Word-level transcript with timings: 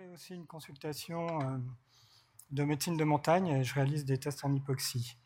fais 0.00 0.08
aussi 0.14 0.34
une 0.34 0.46
consultation 0.46 1.26
euh, 1.42 1.58
de 2.52 2.64
médecine 2.64 2.96
de 2.96 3.04
montagne 3.04 3.48
et 3.48 3.64
je 3.64 3.74
réalise 3.74 4.06
des 4.06 4.16
tests 4.16 4.44
en 4.44 4.52
hypoxie. 4.54 5.18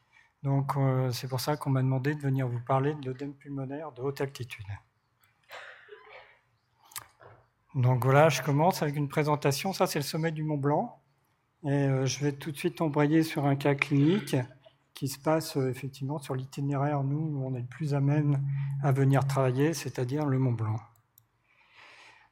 Donc 0.43 0.77
euh, 0.77 1.12
c'est 1.12 1.29
pour 1.29 1.41
ça 1.41 1.57
qu'on 1.57 1.71
m'a 1.71 1.83
demandé 1.83 2.15
de 2.15 2.21
venir 2.21 2.49
vous 2.49 2.61
parler 2.61 2.95
de 2.95 3.07
l'œdème 3.07 3.35
pulmonaire 3.35 3.93
de 3.93 4.03
haute 4.03 4.21
altitude. 4.21 4.67
Donc 7.77 8.05
voilà, 8.05 8.29
je 8.30 8.43
commence 8.43 8.82
avec 8.82 8.96
une 8.96 9.09
présentation. 9.09 9.73
Ça, 9.73 9.87
c'est 9.87 10.00
le 10.00 10.05
sommet 10.05 10.32
du 10.32 10.43
Mont 10.43 10.57
Blanc. 10.57 11.00
Et 11.64 11.70
euh, 11.70 12.06
je 12.06 12.25
vais 12.25 12.32
tout 12.32 12.50
de 12.50 12.56
suite 12.56 12.80
embrayer 12.80 13.22
sur 13.22 13.46
un 13.46 13.56
cas 13.56 13.75
clinique 13.77 14.36
qui 14.93 15.09
se 15.09 15.18
passe 15.18 15.56
effectivement 15.56 16.18
sur 16.18 16.34
l'itinéraire, 16.34 17.04
nous, 17.04 17.18
où 17.18 17.46
on 17.46 17.54
est 17.54 17.61
le 17.61 17.66
plus 17.66 17.95
à 17.95 18.00
même 18.00 18.45
à 18.82 18.93
venir 18.93 19.27
travailler, 19.27 19.72
c'est-à-dire 19.72 20.25
le 20.27 20.38
Mont 20.38 20.52
Blanc. 20.52 20.77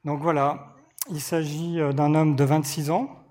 Donc 0.04 0.20
voilà, 0.20 0.74
il 1.10 1.20
s'agit 1.20 1.78
d'un 1.94 2.14
homme 2.14 2.36
de 2.36 2.44
26 2.44 2.90
ans 2.90 3.22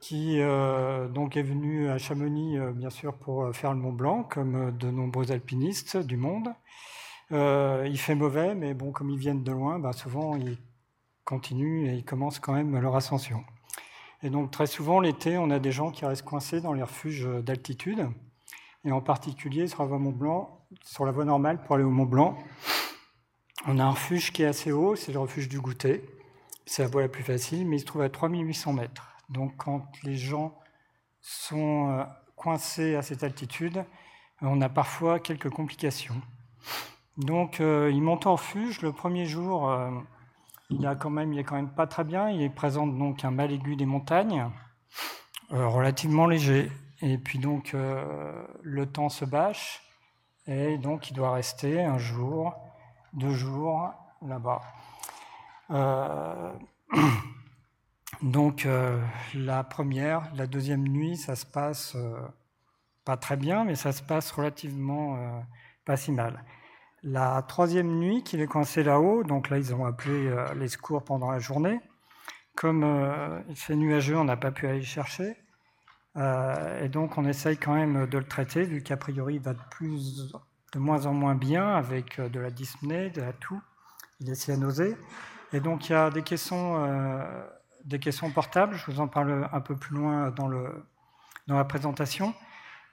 qui 0.00 0.40
euh, 0.40 1.08
donc 1.08 1.36
est 1.36 1.42
venu 1.42 1.88
à 1.88 1.98
Chamonix, 1.98 2.58
euh, 2.58 2.72
bien 2.72 2.90
sûr, 2.90 3.14
pour 3.14 3.44
euh, 3.44 3.52
faire 3.52 3.72
le 3.72 3.80
Mont 3.80 3.92
Blanc, 3.92 4.22
comme 4.22 4.76
de 4.76 4.90
nombreux 4.90 5.32
alpinistes 5.32 5.96
du 5.96 6.16
monde. 6.16 6.48
il 7.30 7.98
fait 7.98 8.14
mauvais, 8.14 8.54
mais 8.54 8.74
bon, 8.74 8.92
comme 8.92 9.10
ils 9.10 9.18
viennent 9.18 9.42
de 9.42 9.52
loin, 9.52 9.78
bah, 9.78 9.92
souvent 9.92 10.36
ils 10.36 10.58
continuent 11.24 11.88
et 11.88 11.94
ils 11.94 12.04
commencent 12.04 12.38
quand 12.38 12.52
même 12.52 12.78
leur 12.78 12.94
ascension. 12.94 13.42
Et 14.22 14.30
donc 14.30 14.50
très 14.52 14.66
souvent 14.66 15.00
l'été, 15.00 15.38
on 15.38 15.50
a 15.50 15.58
des 15.58 15.72
gens 15.72 15.90
qui 15.90 16.04
restent 16.04 16.24
coincés 16.24 16.60
dans 16.60 16.72
les 16.72 16.82
refuges 16.82 17.28
d'altitude, 17.42 18.08
et 18.84 18.92
en 18.92 19.00
particulier 19.00 19.66
sur 19.66 19.82
la 19.82 19.88
voie 19.88 19.98
Mont 19.98 20.12
Blanc, 20.12 20.66
sur 20.84 21.04
la 21.04 21.10
voie 21.10 21.24
normale 21.24 21.60
pour 21.64 21.74
aller 21.74 21.84
au 21.84 21.90
Mont 21.90 22.06
Blanc. 22.06 22.38
On 23.66 23.80
a 23.80 23.84
un 23.84 23.90
refuge 23.90 24.32
qui 24.32 24.44
est 24.44 24.46
assez 24.46 24.70
haut, 24.70 24.94
c'est 24.94 25.12
le 25.12 25.18
refuge 25.18 25.48
du 25.48 25.60
Goûter. 25.60 26.04
C'est 26.66 26.82
la 26.82 26.88
voie 26.88 27.02
la 27.02 27.08
plus 27.08 27.22
facile, 27.22 27.66
mais 27.66 27.76
il 27.76 27.80
se 27.80 27.84
trouve 27.84 28.02
à 28.02 28.08
3800 28.08 28.72
mètres. 28.72 29.16
Donc 29.28 29.56
quand 29.56 29.86
les 30.02 30.16
gens 30.16 30.58
sont 31.20 31.90
euh, 31.90 32.04
coincés 32.34 32.96
à 32.96 33.02
cette 33.02 33.22
altitude, 33.22 33.84
on 34.42 34.60
a 34.60 34.68
parfois 34.68 35.20
quelques 35.20 35.50
complications. 35.50 36.20
Donc 37.16 37.60
euh, 37.60 37.90
il 37.92 38.02
monte 38.02 38.26
en 38.26 38.32
refuge. 38.32 38.82
Le 38.82 38.92
premier 38.92 39.26
jour, 39.26 39.70
euh, 39.70 39.90
il, 40.70 40.86
a 40.86 40.96
quand 40.96 41.10
même, 41.10 41.32
il 41.32 41.38
est 41.38 41.44
quand 41.44 41.56
même 41.56 41.72
pas 41.72 41.86
très 41.86 42.04
bien. 42.04 42.30
Il 42.30 42.52
présente 42.52 42.98
donc 42.98 43.24
un 43.24 43.30
mal 43.30 43.52
aigu 43.52 43.76
des 43.76 43.86
montagnes, 43.86 44.50
relativement 45.50 46.26
léger. 46.26 46.70
Et 47.00 47.18
puis 47.18 47.38
donc 47.38 47.74
le 47.74 48.86
temps 48.86 49.10
se 49.10 49.26
bâche 49.26 49.82
et 50.46 50.78
donc 50.78 51.10
il 51.10 51.14
doit 51.14 51.32
rester 51.32 51.82
un 51.82 51.98
jour, 51.98 52.54
deux 53.12 53.34
jours 53.34 53.90
là-bas. 54.22 54.62
Donc 58.22 58.66
euh, 58.66 59.00
la 59.34 59.62
première, 59.64 60.30
la 60.34 60.46
deuxième 60.46 60.86
nuit, 60.88 61.16
ça 61.16 61.36
se 61.36 61.44
passe 61.44 61.94
euh, 61.96 62.18
pas 63.04 63.16
très 63.16 63.36
bien, 63.36 63.64
mais 63.64 63.74
ça 63.74 63.92
se 63.92 64.02
passe 64.02 64.30
relativement 64.30 65.16
euh, 65.16 65.40
pas 65.84 65.96
si 65.96 66.12
mal. 66.12 66.44
La 67.02 67.42
troisième 67.42 67.98
nuit 67.98 68.22
qu'il 68.22 68.40
est 68.40 68.46
coincé 68.46 68.82
là-haut, 68.82 69.22
donc 69.22 69.50
là 69.50 69.58
ils 69.58 69.74
ont 69.74 69.84
appelé 69.84 70.34
les 70.56 70.66
secours 70.66 71.04
pendant 71.04 71.30
la 71.30 71.38
journée. 71.38 71.80
Comme 72.56 72.84
il 73.48 73.54
fait 73.54 73.76
nuageux, 73.76 74.16
on 74.16 74.24
n'a 74.24 74.36
pas 74.36 74.50
pu 74.50 74.66
aller 74.66 74.78
le 74.78 74.84
chercher. 74.84 75.36
et 76.16 76.88
donc 76.88 77.16
on 77.16 77.24
essaye 77.26 77.58
quand 77.58 77.74
même 77.74 78.06
de 78.08 78.18
le 78.18 78.24
traiter, 78.24 78.64
vu 78.64 78.82
qu'a 78.82 78.96
priori 78.96 79.36
il 79.36 79.40
va 79.40 79.52
de, 79.52 79.60
de 80.72 80.78
moins 80.80 81.06
en 81.06 81.12
moins 81.12 81.36
bien 81.36 81.76
avec 81.76 82.20
de 82.20 82.40
la 82.40 82.50
dyspnée, 82.50 83.10
de 83.10 83.20
la 83.20 83.32
toux, 83.34 83.60
il 84.18 84.30
est 84.30 84.34
cyanosé. 84.34 84.96
Et 85.52 85.60
donc 85.60 85.88
il 85.88 85.92
y 85.92 85.94
a 85.94 86.10
des 86.10 86.22
caissons 86.22 86.74
des 87.86 87.98
caissons 87.98 88.30
portables. 88.30 88.74
Je 88.74 88.90
vous 88.90 89.00
en 89.00 89.08
parle 89.08 89.48
un 89.52 89.60
peu 89.60 89.76
plus 89.76 89.96
loin 89.96 90.30
dans, 90.30 90.48
la 91.46 91.64
présentation. 91.64 92.34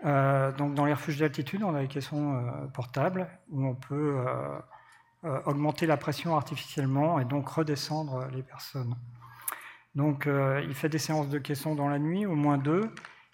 Euh, 0.05 0.51
donc 0.51 0.75
dans 0.75 0.85
les 0.85 0.93
refuges 0.93 1.19
d'altitude, 1.19 1.63
on 1.63 1.75
a 1.75 1.81
des 1.81 1.87
caissons 1.87 2.35
euh, 2.35 2.67
portables 2.67 3.27
où 3.49 3.65
on 3.65 3.73
peut 3.73 4.17
euh, 5.23 5.39
augmenter 5.45 5.87
la 5.87 5.97
pression 5.97 6.35
artificiellement 6.35 7.19
et 7.19 7.25
donc 7.25 7.47
redescendre 7.49 8.27
les 8.31 8.43
personnes. 8.43 8.95
Donc 9.95 10.27
il 10.27 10.73
fait 10.73 10.89
des 10.89 10.97
séances 10.97 11.29
de 11.29 11.37
caissons 11.37 11.75
dans 11.75 11.87
la 11.87 11.99
nuit, 11.99 12.25
au 12.25 12.35
moins 12.35 12.57
deux. 12.57 12.93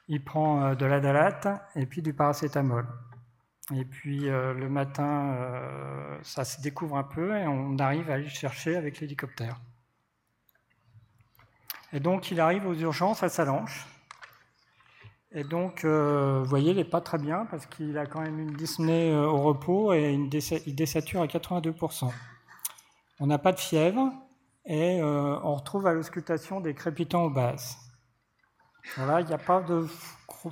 Il 0.09 0.22
prend 0.24 0.75
de 0.75 0.85
la 0.85 1.00
dalate 1.00 1.47
et 1.75 1.85
puis 1.85 2.02
du 2.02 2.13
paracétamol. 2.13 2.85
Et 3.75 3.85
puis 3.85 4.22
le 4.22 4.68
matin, 4.68 5.35
ça 6.24 6.44
se 6.44 6.59
découvre 6.62 6.97
un 6.97 7.03
peu 7.03 7.35
et 7.38 7.46
on 7.46 7.78
arrive 7.78 8.09
à 8.09 8.16
aller 8.16 8.28
chercher 8.28 8.75
avec 8.75 9.00
l'hélicoptère. 9.00 9.59
Et 11.91 12.00
donc, 12.00 12.29
il 12.31 12.40
arrive 12.40 12.68
aux 12.68 12.75
urgences 12.75 13.24
à 13.24 13.29
Salanches. 13.29 13.88
Et 15.31 15.44
donc, 15.44 15.85
euh, 15.85 16.40
vous 16.41 16.50
voyez, 16.50 16.72
il 16.72 16.78
n'est 16.78 16.84
pas 16.84 17.02
très 17.02 17.18
bien 17.18 17.46
parce 17.46 17.66
qu'il 17.66 17.97
a 17.97 18.06
quand 18.06 18.22
même 18.22 18.40
une 18.40 18.53
dyspnée 18.53 19.12
euh, 19.12 19.28
au 19.28 19.41
repos 19.41 19.94
et 19.94 20.12
une 20.12 20.29
il 20.66 20.75
désature 20.75 21.22
à 21.22 21.28
82%. 21.28 22.12
On 23.19 23.28
n'a 23.28 23.38
pas 23.38 23.52
de 23.52 23.59
fièvre 23.59 24.12
et 24.66 25.00
euh, 25.02 25.40
on 25.44 25.56
retrouve 25.56 25.85
à 25.88 25.94
l'auscultation 25.94 26.62
des 26.62 26.74
crépitants 26.74 27.25
aux 27.25 27.29
bases. 27.29 27.78
Voilà, 28.97 29.22
il 29.22 29.28
n'y 29.28 29.34
a 29.34 29.40
pas 29.40 29.62
de, 29.62 29.85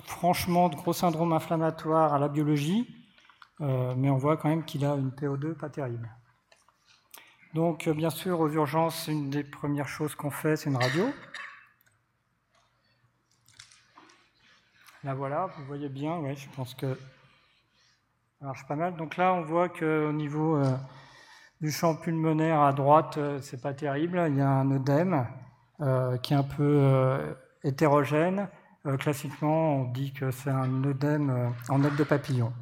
franchement 0.04 0.68
de 0.68 0.76
gros 0.76 0.92
syndrome 0.92 1.32
inflammatoire 1.32 2.14
à 2.14 2.18
la 2.18 2.28
biologie, 2.28 2.86
mais 3.60 4.10
on 4.10 4.16
voit 4.16 4.36
quand 4.36 4.48
même 4.48 4.64
qu'il 4.64 4.84
a 4.84 4.94
une 4.94 5.10
PO2 5.10 5.54
pas 5.54 5.68
terrible. 5.68 6.08
Donc, 7.54 7.88
bien 7.88 8.10
sûr, 8.10 8.40
aux 8.40 8.50
urgences, 8.50 9.08
une 9.08 9.30
des 9.30 9.42
premières 9.42 9.88
choses 9.88 10.14
qu'on 10.14 10.30
fait, 10.30 10.56
c'est 10.56 10.70
une 10.70 10.76
radio. 10.76 11.06
Là, 15.04 15.14
voilà, 15.14 15.46
vous 15.46 15.64
voyez 15.64 15.88
bien, 15.88 16.18
ouais, 16.18 16.34
je 16.34 16.48
pense 16.56 16.74
que 16.74 16.98
ça 18.40 18.46
marche 18.46 18.66
pas 18.66 18.74
mal. 18.76 18.96
Donc 18.96 19.16
là, 19.16 19.32
on 19.32 19.42
voit 19.42 19.68
qu'au 19.68 20.12
niveau 20.12 20.56
euh, 20.56 20.76
du 21.60 21.70
champ 21.70 21.94
pulmonaire 21.94 22.60
à 22.60 22.72
droite, 22.72 23.16
euh, 23.16 23.40
c'est 23.40 23.62
pas 23.62 23.72
terrible. 23.72 24.22
Il 24.28 24.36
y 24.36 24.40
a 24.40 24.48
un 24.48 24.70
œdème 24.72 25.26
euh, 25.80 26.16
qui 26.18 26.34
est 26.34 26.36
un 26.36 26.42
peu 26.42 27.36
hétérogène. 27.62 28.48
classiquement, 28.98 29.76
on 29.76 29.84
dit 29.84 30.12
que 30.12 30.30
c'est 30.32 30.50
un 30.50 30.84
œdème 30.84 31.54
en 31.68 31.82
aide 31.84 31.96
de 31.96 32.04
papillon. 32.04 32.52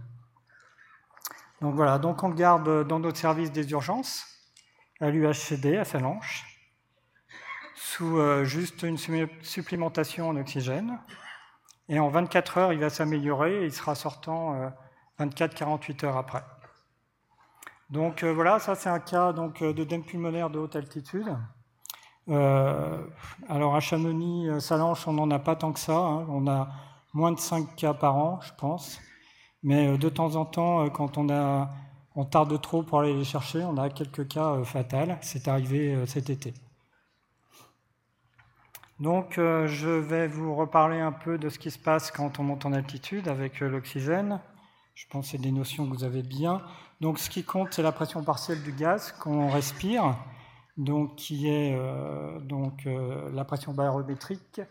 Donc 1.61 1.75
voilà, 1.75 1.99
donc 1.99 2.23
on 2.23 2.29
le 2.29 2.35
garde 2.35 2.87
dans 2.87 2.99
notre 2.99 3.17
service 3.17 3.51
des 3.51 3.71
urgences 3.71 4.27
à 5.01 5.11
l'UHCD, 5.11 5.77
à 5.77 5.85
Salanches, 5.85 6.45
sous 7.75 8.19
euh, 8.19 8.45
juste 8.45 8.83
une 8.83 8.99
supplémentation 8.99 10.29
en 10.29 10.37
oxygène. 10.37 10.99
Et 11.89 11.99
en 11.99 12.09
24 12.09 12.59
heures, 12.59 12.73
il 12.73 12.81
va 12.81 12.91
s'améliorer 12.91 13.63
et 13.63 13.65
il 13.67 13.73
sera 13.73 13.95
sortant 13.95 14.73
24-48 15.19 16.05
euh, 16.05 16.09
heures 16.09 16.17
après. 16.17 16.43
Donc 17.91 18.23
euh, 18.23 18.33
voilà, 18.33 18.59
ça 18.59 18.75
c'est 18.75 18.89
un 18.89 18.99
cas 18.99 19.33
donc, 19.33 19.63
d'œdème 19.63 20.05
pulmonaire 20.05 20.51
de 20.51 20.59
haute 20.59 20.77
altitude. 20.77 21.37
alors 22.29 23.77
à 23.77 23.81
Chamonix, 23.81 24.61
Salanches, 24.61 25.07
on 25.07 25.13
n'en 25.13 25.31
a 25.31 25.39
pas 25.39 25.57
tant 25.57 25.73
que 25.73 25.79
ça. 25.79 25.97
Hein. 25.97 26.27
On 26.29 26.49
a 26.49 26.69
moins 27.15 27.33
de 27.33 27.39
5 27.39 27.77
cas 27.77 27.95
par 27.95 28.17
an, 28.17 28.41
je 28.43 28.53
pense. 28.59 29.01
Mais 29.67 29.99
de 29.99 30.09
temps 30.09 30.37
en 30.37 30.45
temps, 30.45 30.89
quand 30.91 31.19
on 32.17 32.25
tarde 32.25 32.61
trop 32.61 32.83
pour 32.83 33.01
aller 33.01 33.15
les 33.15 33.25
chercher. 33.25 33.63
On 33.65 33.77
a 33.77 33.91
quelques 33.91 34.27
cas 34.27 34.53
euh, 34.53 34.65
fatals. 34.65 35.19
C'est 35.21 35.49
arrivé 35.49 35.93
euh, 35.93 36.07
cet 36.07 36.31
été. 36.31 36.55
Donc, 39.01 39.39
euh, 39.39 39.67
je 39.67 39.89
vais 39.89 40.29
vous 40.29 40.55
reparler 40.55 41.01
un 41.01 41.11
peu 41.11 41.37
de 41.37 41.51
ce 41.51 41.59
qui 41.59 41.73
se 41.73 41.81
passe 41.81 42.11
quand 42.11 42.39
on 42.39 42.45
monte 42.45 42.65
en 42.65 42.73
altitude 42.73 43.29
avec 43.29 43.59
l'oxygène. 43.61 44.41
Je 44.95 45.05
pense 45.11 45.27
que 45.27 45.33
c'est 45.33 45.43
des 45.43 45.51
notions 45.51 45.85
que 45.85 45.95
vous 45.95 46.05
avez 46.05 46.23
bien. 46.23 46.63
Donc, 47.01 47.19
ce 47.19 47.29
qui 47.29 47.43
compte, 47.43 47.75
c'est 47.75 47.83
la 47.83 47.93
pression 47.93 48.23
partielle 48.23 48.63
du 48.63 48.73
gaz 48.73 49.11
qu'on 49.21 49.51
respire, 49.51 50.17
donc 50.79 51.17
qui 51.17 51.49
est 51.51 51.79
donc 52.41 52.89
la 53.35 53.45
pression 53.45 53.75
barométrique 53.75 54.63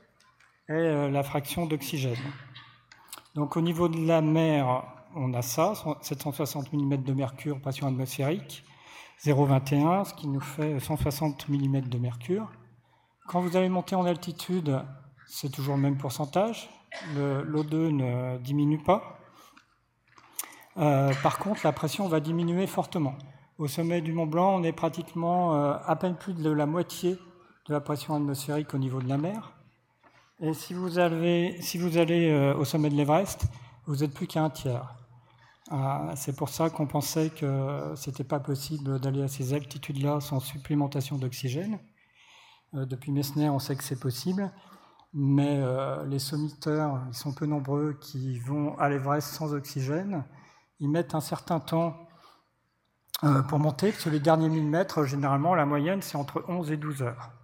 et 0.67 1.09
la 1.11 1.21
fraction 1.21 1.67
d'oxygène. 1.67 2.17
Donc, 3.35 3.57
au 3.57 3.61
niveau 3.61 3.89
de 3.89 3.97
la 3.97 4.21
mer, 4.21 4.83
on 5.13 5.33
a 5.33 5.41
ça, 5.41 5.73
760 6.01 6.71
mm 6.71 7.03
de 7.03 7.11
mercure, 7.13 7.59
pression 7.59 7.85
atmosphérique, 7.85 8.63
0,21, 9.23 10.05
ce 10.05 10.13
qui 10.13 10.29
nous 10.29 10.39
fait 10.39 10.79
160 10.79 11.49
mm 11.49 11.81
de 11.81 11.97
mercure. 11.97 12.49
Quand 13.27 13.41
vous 13.41 13.57
allez 13.57 13.67
monter 13.67 13.95
en 13.95 14.05
altitude, 14.05 14.81
c'est 15.27 15.51
toujours 15.51 15.75
le 15.75 15.81
même 15.81 15.97
pourcentage, 15.97 16.69
l'O2 17.15 17.89
ne 17.89 18.37
diminue 18.37 18.81
pas. 18.81 19.19
Euh, 20.77 21.13
par 21.21 21.37
contre, 21.37 21.61
la 21.65 21.73
pression 21.73 22.07
va 22.07 22.21
diminuer 22.21 22.67
fortement. 22.67 23.15
Au 23.57 23.67
sommet 23.67 23.99
du 23.99 24.13
Mont 24.13 24.27
Blanc, 24.27 24.55
on 24.55 24.63
est 24.63 24.73
pratiquement 24.73 25.55
euh, 25.55 25.73
à 25.85 25.95
peine 25.97 26.15
plus 26.15 26.33
de 26.33 26.49
la 26.49 26.65
moitié 26.65 27.17
de 27.67 27.73
la 27.73 27.81
pression 27.81 28.15
atmosphérique 28.15 28.73
au 28.73 28.77
niveau 28.77 29.01
de 29.01 29.09
la 29.09 29.17
mer. 29.17 29.54
Et 30.41 30.53
si 30.53 30.73
vous, 30.73 30.99
allez, 30.99 31.55
si 31.61 31.77
vous 31.77 31.97
allez 31.97 32.29
euh, 32.29 32.55
au 32.55 32.65
sommet 32.65 32.89
de 32.89 32.95
l'Everest, 32.95 33.45
vous 33.85 33.97
n'êtes 33.97 34.13
plus 34.13 34.27
qu'à 34.27 34.43
un 34.43 34.49
tiers. 34.49 34.93
Ah, 35.71 36.11
c'est 36.15 36.35
pour 36.35 36.49
ça 36.49 36.69
qu'on 36.69 36.87
pensait 36.87 37.29
que 37.29 37.93
ce 37.95 38.09
n'était 38.09 38.25
pas 38.25 38.39
possible 38.39 38.99
d'aller 38.99 39.23
à 39.23 39.27
ces 39.29 39.53
altitudes-là 39.53 40.19
sans 40.19 40.39
supplémentation 40.39 41.17
d'oxygène. 41.17 41.79
depuis 42.73 43.11
Messner, 43.11 43.49
on 43.49 43.59
sait 43.59 43.75
que 43.75 43.83
c'est 43.83 43.99
possible, 43.99 44.51
mais 45.13 45.59
les 46.05 46.19
sommiteurs, 46.19 47.01
ils 47.07 47.15
sont 47.15 47.33
peu 47.33 47.47
nombreux 47.47 47.97
qui 47.99 48.37
vont 48.39 48.77
à 48.77 48.89
l'Everest 48.89 49.29
sans 49.29 49.53
oxygène. 49.55 50.23
Ils 50.79 50.89
mettent 50.89 51.15
un 51.15 51.21
certain 51.21 51.59
temps 51.59 51.97
pour 53.47 53.57
monter, 53.57 53.91
parce 53.91 54.03
que 54.03 54.09
les 54.09 54.19
derniers 54.19 54.49
1000 54.49 54.67
mètres, 54.67 55.05
généralement, 55.05 55.55
la 55.55 55.65
moyenne, 55.65 56.03
c'est 56.03 56.17
entre 56.17 56.43
11 56.47 56.69
et 56.71 56.77
12 56.77 57.01
heures. 57.01 57.34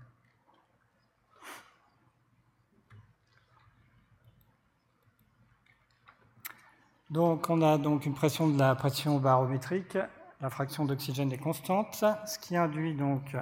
Donc 7.11 7.49
on 7.49 7.61
a 7.61 7.77
donc 7.77 8.05
une 8.05 8.13
pression 8.13 8.47
de 8.47 8.57
la 8.57 8.73
pression 8.73 9.19
barométrique, 9.19 9.97
la 10.39 10.49
fraction 10.49 10.85
d'oxygène 10.85 11.29
est 11.33 11.37
constante, 11.37 12.05
ce 12.25 12.39
qui 12.39 12.55
induit 12.55 12.95
donc 12.95 13.35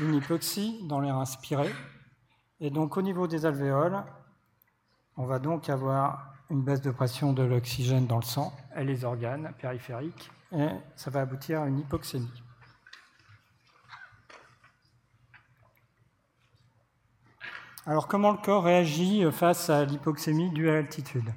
une 0.00 0.16
hypoxie 0.16 0.84
dans 0.88 0.98
l'air 0.98 1.14
inspiré. 1.14 1.72
Et 2.58 2.70
donc 2.70 2.96
au 2.96 3.02
niveau 3.02 3.28
des 3.28 3.46
alvéoles, 3.46 4.02
on 5.16 5.26
va 5.26 5.38
donc 5.38 5.68
avoir 5.68 6.34
une 6.50 6.64
baisse 6.64 6.80
de 6.80 6.90
pression 6.90 7.32
de 7.32 7.44
l'oxygène 7.44 8.08
dans 8.08 8.16
le 8.16 8.22
sang 8.22 8.52
et 8.74 8.82
les 8.82 9.04
organes 9.04 9.52
périphériques, 9.60 10.32
et 10.50 10.66
ça 10.96 11.12
va 11.12 11.20
aboutir 11.20 11.60
à 11.62 11.68
une 11.68 11.78
hypoxémie. 11.78 12.42
Alors 17.86 18.08
comment 18.08 18.32
le 18.32 18.38
corps 18.38 18.64
réagit 18.64 19.24
face 19.30 19.70
à 19.70 19.84
l'hypoxémie 19.84 20.50
due 20.50 20.68
à 20.68 20.72
l'altitude? 20.72 21.32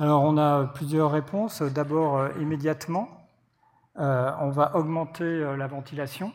Alors 0.00 0.22
on 0.22 0.36
a 0.36 0.66
plusieurs 0.66 1.10
réponses. 1.10 1.60
D'abord, 1.60 2.18
euh, 2.18 2.28
immédiatement, 2.40 3.08
euh, 3.98 4.30
on 4.40 4.50
va 4.50 4.76
augmenter 4.76 5.24
euh, 5.24 5.56
la 5.56 5.66
ventilation 5.66 6.32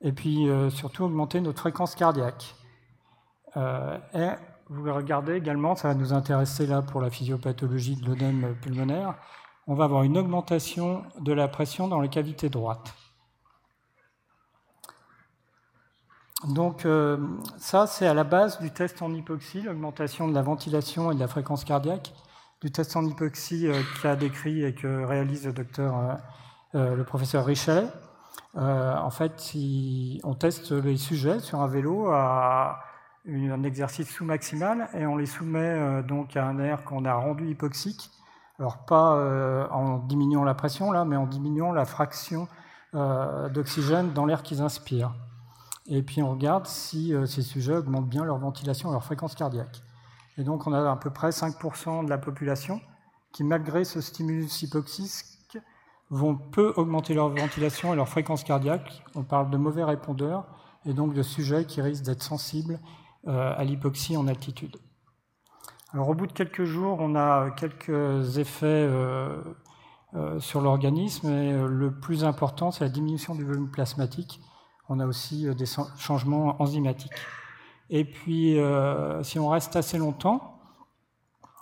et 0.00 0.12
puis 0.12 0.48
surtout 0.68 1.04
augmenter 1.04 1.40
notre 1.40 1.60
fréquence 1.60 1.94
cardiaque. 1.94 2.54
et 3.56 4.28
vous 4.68 4.92
regardez 4.92 5.32
également, 5.32 5.76
ça 5.76 5.88
va 5.88 5.94
nous 5.94 6.12
intéresser 6.12 6.66
là 6.66 6.82
pour 6.82 7.00
la 7.00 7.08
physiopathologie 7.08 7.96
de 7.96 8.06
l'œdème 8.06 8.54
pulmonaire, 8.60 9.14
on 9.66 9.74
va 9.74 9.84
avoir 9.84 10.02
une 10.02 10.18
augmentation 10.18 11.04
de 11.20 11.32
la 11.32 11.48
pression 11.48 11.88
dans 11.88 12.02
les 12.02 12.10
cavités 12.10 12.50
droites. 12.50 12.92
Donc 16.48 16.86
ça, 17.56 17.86
c'est 17.86 18.06
à 18.06 18.12
la 18.12 18.24
base 18.24 18.60
du 18.60 18.70
test 18.70 19.00
en 19.00 19.14
hypoxie, 19.14 19.62
l'augmentation 19.62 20.28
de 20.28 20.34
la 20.34 20.42
ventilation 20.42 21.12
et 21.12 21.14
de 21.14 21.20
la 21.20 21.28
fréquence 21.28 21.64
cardiaque 21.64 22.12
du 22.60 22.70
test 22.70 22.96
en 22.96 23.04
hypoxie 23.04 23.68
euh, 23.68 23.80
qu'a 24.02 24.16
décrit 24.16 24.64
et 24.64 24.74
que 24.74 25.04
réalise 25.04 25.46
le 25.46 25.52
docteur, 25.52 25.96
euh, 25.96 26.14
euh, 26.74 26.96
le 26.96 27.04
professeur 27.04 27.44
Richet. 27.44 27.86
en 28.54 29.10
fait, 29.10 29.52
on 30.24 30.34
teste 30.34 30.72
les 30.72 30.96
sujets 30.96 31.40
sur 31.40 31.60
un 31.60 31.68
vélo 31.68 32.08
à 32.08 32.80
un 33.28 33.62
exercice 33.62 34.08
sous-maximal 34.08 34.88
et 34.94 35.06
on 35.06 35.16
les 35.16 35.26
soumet 35.26 36.02
donc 36.02 36.36
à 36.36 36.44
un 36.44 36.58
air 36.58 36.84
qu'on 36.84 37.04
a 37.04 37.14
rendu 37.14 37.48
hypoxique. 37.48 38.10
Alors 38.58 38.84
pas 38.86 39.68
en 39.70 39.98
diminuant 39.98 40.44
la 40.44 40.54
pression 40.54 40.92
là, 40.92 41.04
mais 41.04 41.16
en 41.16 41.26
diminuant 41.26 41.72
la 41.72 41.84
fraction 41.84 42.46
d'oxygène 42.92 44.12
dans 44.12 44.26
l'air 44.26 44.42
qu'ils 44.42 44.60
inspirent. 44.60 45.14
Et 45.86 46.02
puis 46.02 46.22
on 46.22 46.30
regarde 46.30 46.66
si 46.66 47.12
ces 47.26 47.42
sujets 47.42 47.76
augmentent 47.76 48.08
bien 48.08 48.24
leur 48.24 48.38
ventilation 48.38 48.90
et 48.90 48.92
leur 48.92 49.04
fréquence 49.04 49.34
cardiaque. 49.34 49.82
Et 50.38 50.44
donc 50.44 50.66
on 50.66 50.72
a 50.72 50.90
à 50.90 50.96
peu 50.96 51.10
près 51.10 51.30
5% 51.30 52.04
de 52.04 52.10
la 52.10 52.18
population 52.18 52.80
qui, 53.32 53.44
malgré 53.44 53.84
ce 53.84 54.00
stimulus 54.00 54.62
hypoxique, 54.62 55.58
vont 56.10 56.36
peu 56.36 56.72
augmenter 56.76 57.14
leur 57.14 57.30
ventilation 57.30 57.92
et 57.92 57.96
leur 57.96 58.08
fréquence 58.08 58.44
cardiaque. 58.44 59.02
On 59.14 59.22
parle 59.22 59.50
de 59.50 59.56
mauvais 59.56 59.84
répondeurs 59.84 60.46
et 60.86 60.92
donc 60.92 61.14
de 61.14 61.22
sujets 61.22 61.64
qui 61.64 61.80
risquent 61.80 62.04
d'être 62.04 62.22
sensibles 62.22 62.78
euh, 63.26 63.54
à 63.56 63.64
l'hypoxie 63.64 64.16
en 64.16 64.28
altitude. 64.28 64.76
Alors 65.92 66.08
au 66.08 66.14
bout 66.14 66.26
de 66.26 66.32
quelques 66.32 66.64
jours, 66.64 66.98
on 67.00 67.14
a 67.14 67.50
quelques 67.50 68.38
effets 68.38 68.66
euh, 68.66 69.42
euh, 70.14 70.38
sur 70.40 70.60
l'organisme 70.60 71.28
et 71.28 71.52
le 71.52 71.92
plus 71.92 72.24
important, 72.24 72.70
c'est 72.70 72.84
la 72.84 72.90
diminution 72.90 73.34
du 73.34 73.44
volume 73.44 73.70
plasmatique. 73.70 74.40
On 74.88 75.00
a 75.00 75.06
aussi 75.06 75.46
des 75.54 75.66
changements 75.96 76.60
enzymatiques. 76.60 77.12
Et 77.90 78.04
puis, 78.04 78.58
euh, 78.58 79.22
si 79.22 79.38
on 79.38 79.48
reste 79.48 79.76
assez 79.76 79.98
longtemps, 79.98 80.58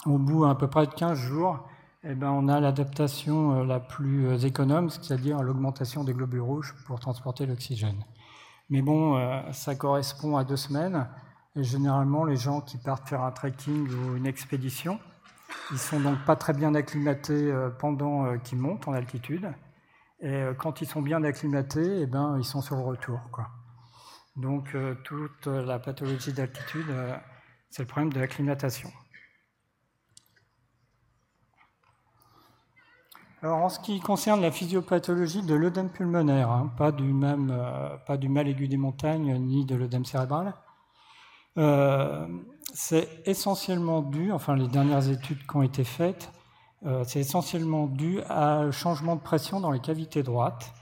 au 0.06 0.18
bout 0.18 0.44
à 0.44 0.56
peu 0.56 0.68
près 0.68 0.86
de 0.86 0.92
15 0.94 1.18
jours, 1.18 1.58
eh 2.04 2.14
ben, 2.14 2.30
on 2.30 2.48
a 2.48 2.60
l'adaptation 2.60 3.60
euh, 3.60 3.64
la 3.64 3.80
plus 3.80 4.26
euh, 4.26 4.38
économe, 4.38 4.90
c'est-à-dire 4.90 5.42
l'augmentation 5.42 6.04
des 6.04 6.12
globules 6.12 6.40
rouges 6.40 6.74
pour 6.86 7.00
transporter 7.00 7.46
l'oxygène. 7.46 8.04
Mais 8.70 8.80
bon, 8.80 9.20
ça 9.52 9.74
correspond 9.74 10.38
à 10.38 10.44
deux 10.44 10.56
semaines. 10.56 11.06
Généralement, 11.56 12.24
les 12.24 12.36
gens 12.36 12.62
qui 12.62 12.78
partent 12.78 13.06
faire 13.06 13.20
un 13.20 13.30
trekking 13.30 13.86
ou 13.86 14.16
une 14.16 14.24
expédition, 14.24 14.98
ils 15.72 15.78
sont 15.78 16.00
donc 16.00 16.24
pas 16.24 16.36
très 16.36 16.54
bien 16.54 16.74
acclimatés 16.74 17.52
pendant 17.78 18.38
qu'ils 18.38 18.56
montent 18.56 18.88
en 18.88 18.94
altitude. 18.94 19.52
Et 20.20 20.42
quand 20.56 20.80
ils 20.80 20.86
sont 20.86 21.02
bien 21.02 21.22
acclimatés, 21.22 22.00
eh 22.00 22.06
ben, 22.06 22.38
ils 22.38 22.46
sont 22.46 22.62
sur 22.62 22.76
le 22.76 22.82
retour. 22.82 23.20
Quoi. 23.30 23.46
Donc 24.36 24.74
euh, 24.74 24.94
toute 25.04 25.46
la 25.46 25.78
pathologie 25.78 26.32
d'altitude, 26.32 26.86
euh, 26.88 27.16
c'est 27.70 27.82
le 27.82 27.88
problème 27.88 28.12
de 28.12 28.18
l'acclimatation. 28.18 28.90
Alors 33.42 33.58
en 33.58 33.68
ce 33.68 33.80
qui 33.80 34.00
concerne 34.00 34.40
la 34.40 34.50
physiopathologie 34.52 35.42
de 35.42 35.54
l'œdème 35.54 35.90
pulmonaire, 35.90 36.50
hein, 36.50 36.72
pas, 36.78 36.92
du 36.92 37.12
même, 37.12 37.50
euh, 37.50 37.96
pas 38.06 38.16
du 38.16 38.28
mal 38.28 38.48
aigu 38.48 38.68
des 38.68 38.76
montagnes 38.76 39.36
ni 39.38 39.66
de 39.66 39.74
l'œdème 39.74 40.04
cérébral, 40.04 40.54
c'est 42.72 43.20
essentiellement 43.26 44.00
dû, 44.00 44.32
enfin 44.32 44.56
les 44.56 44.68
dernières 44.68 45.10
études 45.10 45.46
qui 45.46 45.56
ont 45.56 45.62
été 45.62 45.84
faites, 45.84 46.32
c'est 47.04 47.20
essentiellement 47.20 47.86
dû 47.86 48.22
à 48.22 48.70
changement 48.70 49.16
de 49.16 49.20
pression 49.20 49.60
dans 49.60 49.70
les 49.70 49.80
cavités 49.80 50.22
droites, 50.22 50.72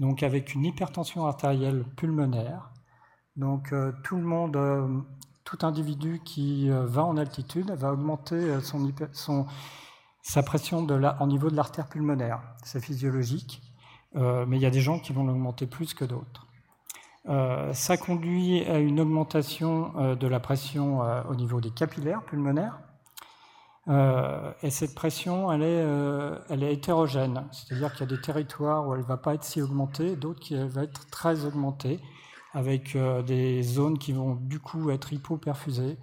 donc 0.00 0.24
avec 0.24 0.54
une 0.54 0.64
hypertension 0.64 1.26
artérielle 1.26 1.84
pulmonaire, 1.96 2.72
donc 3.36 3.72
euh, 3.72 3.92
tout 4.02 4.16
le 4.16 4.22
monde, 4.22 4.56
euh, 4.56 4.86
tout 5.44 5.58
individu 5.62 6.20
qui 6.24 6.70
euh, 6.70 6.86
va 6.86 7.04
en 7.04 7.16
altitude 7.16 7.70
va 7.72 7.92
augmenter 7.92 8.58
sa 10.22 10.42
pression 10.42 10.82
de 10.82 10.94
la, 10.94 11.20
au 11.22 11.26
niveau 11.26 11.50
de 11.50 11.56
l'artère 11.56 11.88
pulmonaire. 11.88 12.40
C'est 12.64 12.82
physiologique, 12.82 13.62
mais 14.14 14.56
il 14.56 14.62
y 14.62 14.66
a 14.66 14.70
des 14.70 14.80
gens 14.80 14.98
qui 14.98 15.12
vont 15.12 15.24
l'augmenter 15.24 15.66
plus 15.66 15.94
que 15.94 16.04
d'autres. 16.04 16.46
ça 17.72 17.96
conduit 17.96 18.64
à 18.64 18.78
une 18.78 18.98
augmentation 18.98 20.16
de 20.16 20.26
la 20.26 20.40
pression 20.40 21.00
au 21.28 21.34
niveau 21.36 21.60
des 21.60 21.70
capillaires 21.70 22.24
pulmonaires. 22.24 22.80
et 23.88 24.70
cette 24.70 24.96
pression, 24.96 25.52
elle 25.52 25.62
est, 25.62 25.86
elle 26.48 26.64
hétérogène, 26.64 27.44
c'est-à-dire 27.52 27.92
qu'il 27.92 28.00
y 28.00 28.12
a 28.12 28.16
des 28.16 28.20
territoires 28.20 28.88
où 28.88 28.94
elle 28.94 29.02
ne 29.02 29.06
va 29.06 29.18
pas 29.18 29.34
être 29.34 29.44
si 29.44 29.62
augmentée, 29.62 30.16
d'autres 30.16 30.40
qui 30.40 30.56
vont 30.56 30.82
être 30.82 31.08
très 31.10 31.44
augmentée 31.44 32.00
avec 32.56 32.96
euh, 32.96 33.20
des 33.20 33.62
zones 33.62 33.98
qui 33.98 34.12
vont 34.12 34.34
du 34.34 34.58
coup 34.58 34.90
être 34.90 35.12
hypoperfusées, 35.12 35.98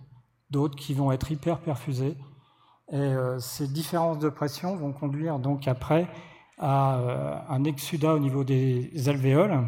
d'autres 0.52 0.76
qui 0.76 0.94
vont 0.94 1.12
être 1.12 1.32
hyperperfusées. 1.32 2.16
Et 2.92 2.96
euh, 2.96 3.40
ces 3.40 3.68
différences 3.68 4.20
de 4.20 4.30
pression 4.30 4.76
vont 4.76 4.94
conduire 4.94 5.40
donc 5.40 5.68
après 5.68 6.08
à 6.60 6.98
euh, 6.98 7.36
un 7.50 7.64
exudat 7.64 8.14
au 8.14 8.20
niveau 8.20 8.44
des 8.44 9.10
alvéoles 9.10 9.68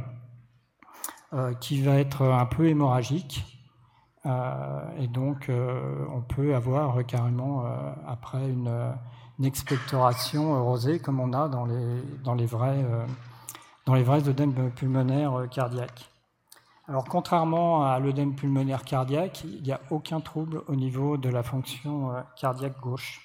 qui 1.60 1.82
va 1.82 1.96
être 1.96 2.22
un 2.22 2.46
peu 2.46 2.70
hémorragique. 2.70 3.44
et 4.26 5.08
donc 5.10 5.50
on 5.50 6.22
peut 6.22 6.56
avoir 6.56 7.06
carrément 7.06 7.66
après 8.08 8.48
une, 8.50 8.94
expectoration 9.44 10.64
rosée 10.64 11.00
comme 11.00 11.20
on 11.20 11.34
a 11.34 11.50
dans 11.50 11.66
les, 11.66 12.02
dans 12.24 12.36
les 12.36 12.46
vrais, 12.46 12.86
dans 13.86 13.96
les 13.96 14.04
vrais 14.04 14.30
œdèmes 14.30 14.72
pulmonaires 14.72 15.46
cardiaques. 15.52 16.15
Alors, 16.88 17.06
contrairement 17.06 17.84
à 17.84 18.00
l'œdème 18.00 18.36
pulmonaire 18.36 18.84
cardiaque, 18.84 19.44
il 19.44 19.64
n'y 19.64 19.72
a 19.72 19.82
aucun 19.90 20.22
trouble 20.22 20.62
au 20.68 20.76
niveau 20.76 21.18
de 21.18 21.30
la 21.30 21.42
fonction 21.42 22.12
euh, 22.12 22.22
cardiaque 22.36 22.80
gauche. 22.80 23.22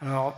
Alors, 0.00 0.34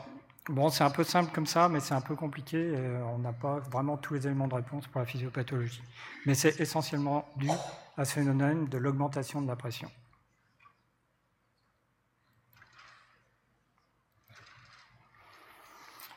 bon, 0.50 0.68
c'est 0.68 0.84
un 0.84 0.90
peu 0.90 1.02
simple 1.02 1.32
comme 1.32 1.46
ça, 1.46 1.70
mais 1.70 1.80
c'est 1.80 1.94
un 1.94 2.02
peu 2.02 2.14
compliqué. 2.14 2.58
Euh, 2.58 3.02
on 3.06 3.18
n'a 3.18 3.32
pas 3.32 3.58
vraiment 3.70 3.96
tous 3.96 4.12
les 4.12 4.26
éléments 4.26 4.48
de 4.48 4.54
réponse 4.54 4.86
pour 4.86 5.00
la 5.00 5.06
physiopathologie. 5.06 5.82
Mais 6.26 6.34
c'est 6.34 6.60
essentiellement 6.60 7.26
dû 7.36 7.48
à 7.96 8.04
ce 8.04 8.12
phénomène 8.12 8.66
de 8.66 8.76
l'augmentation 8.76 9.40
de 9.40 9.46
la 9.48 9.56
pression. 9.56 9.90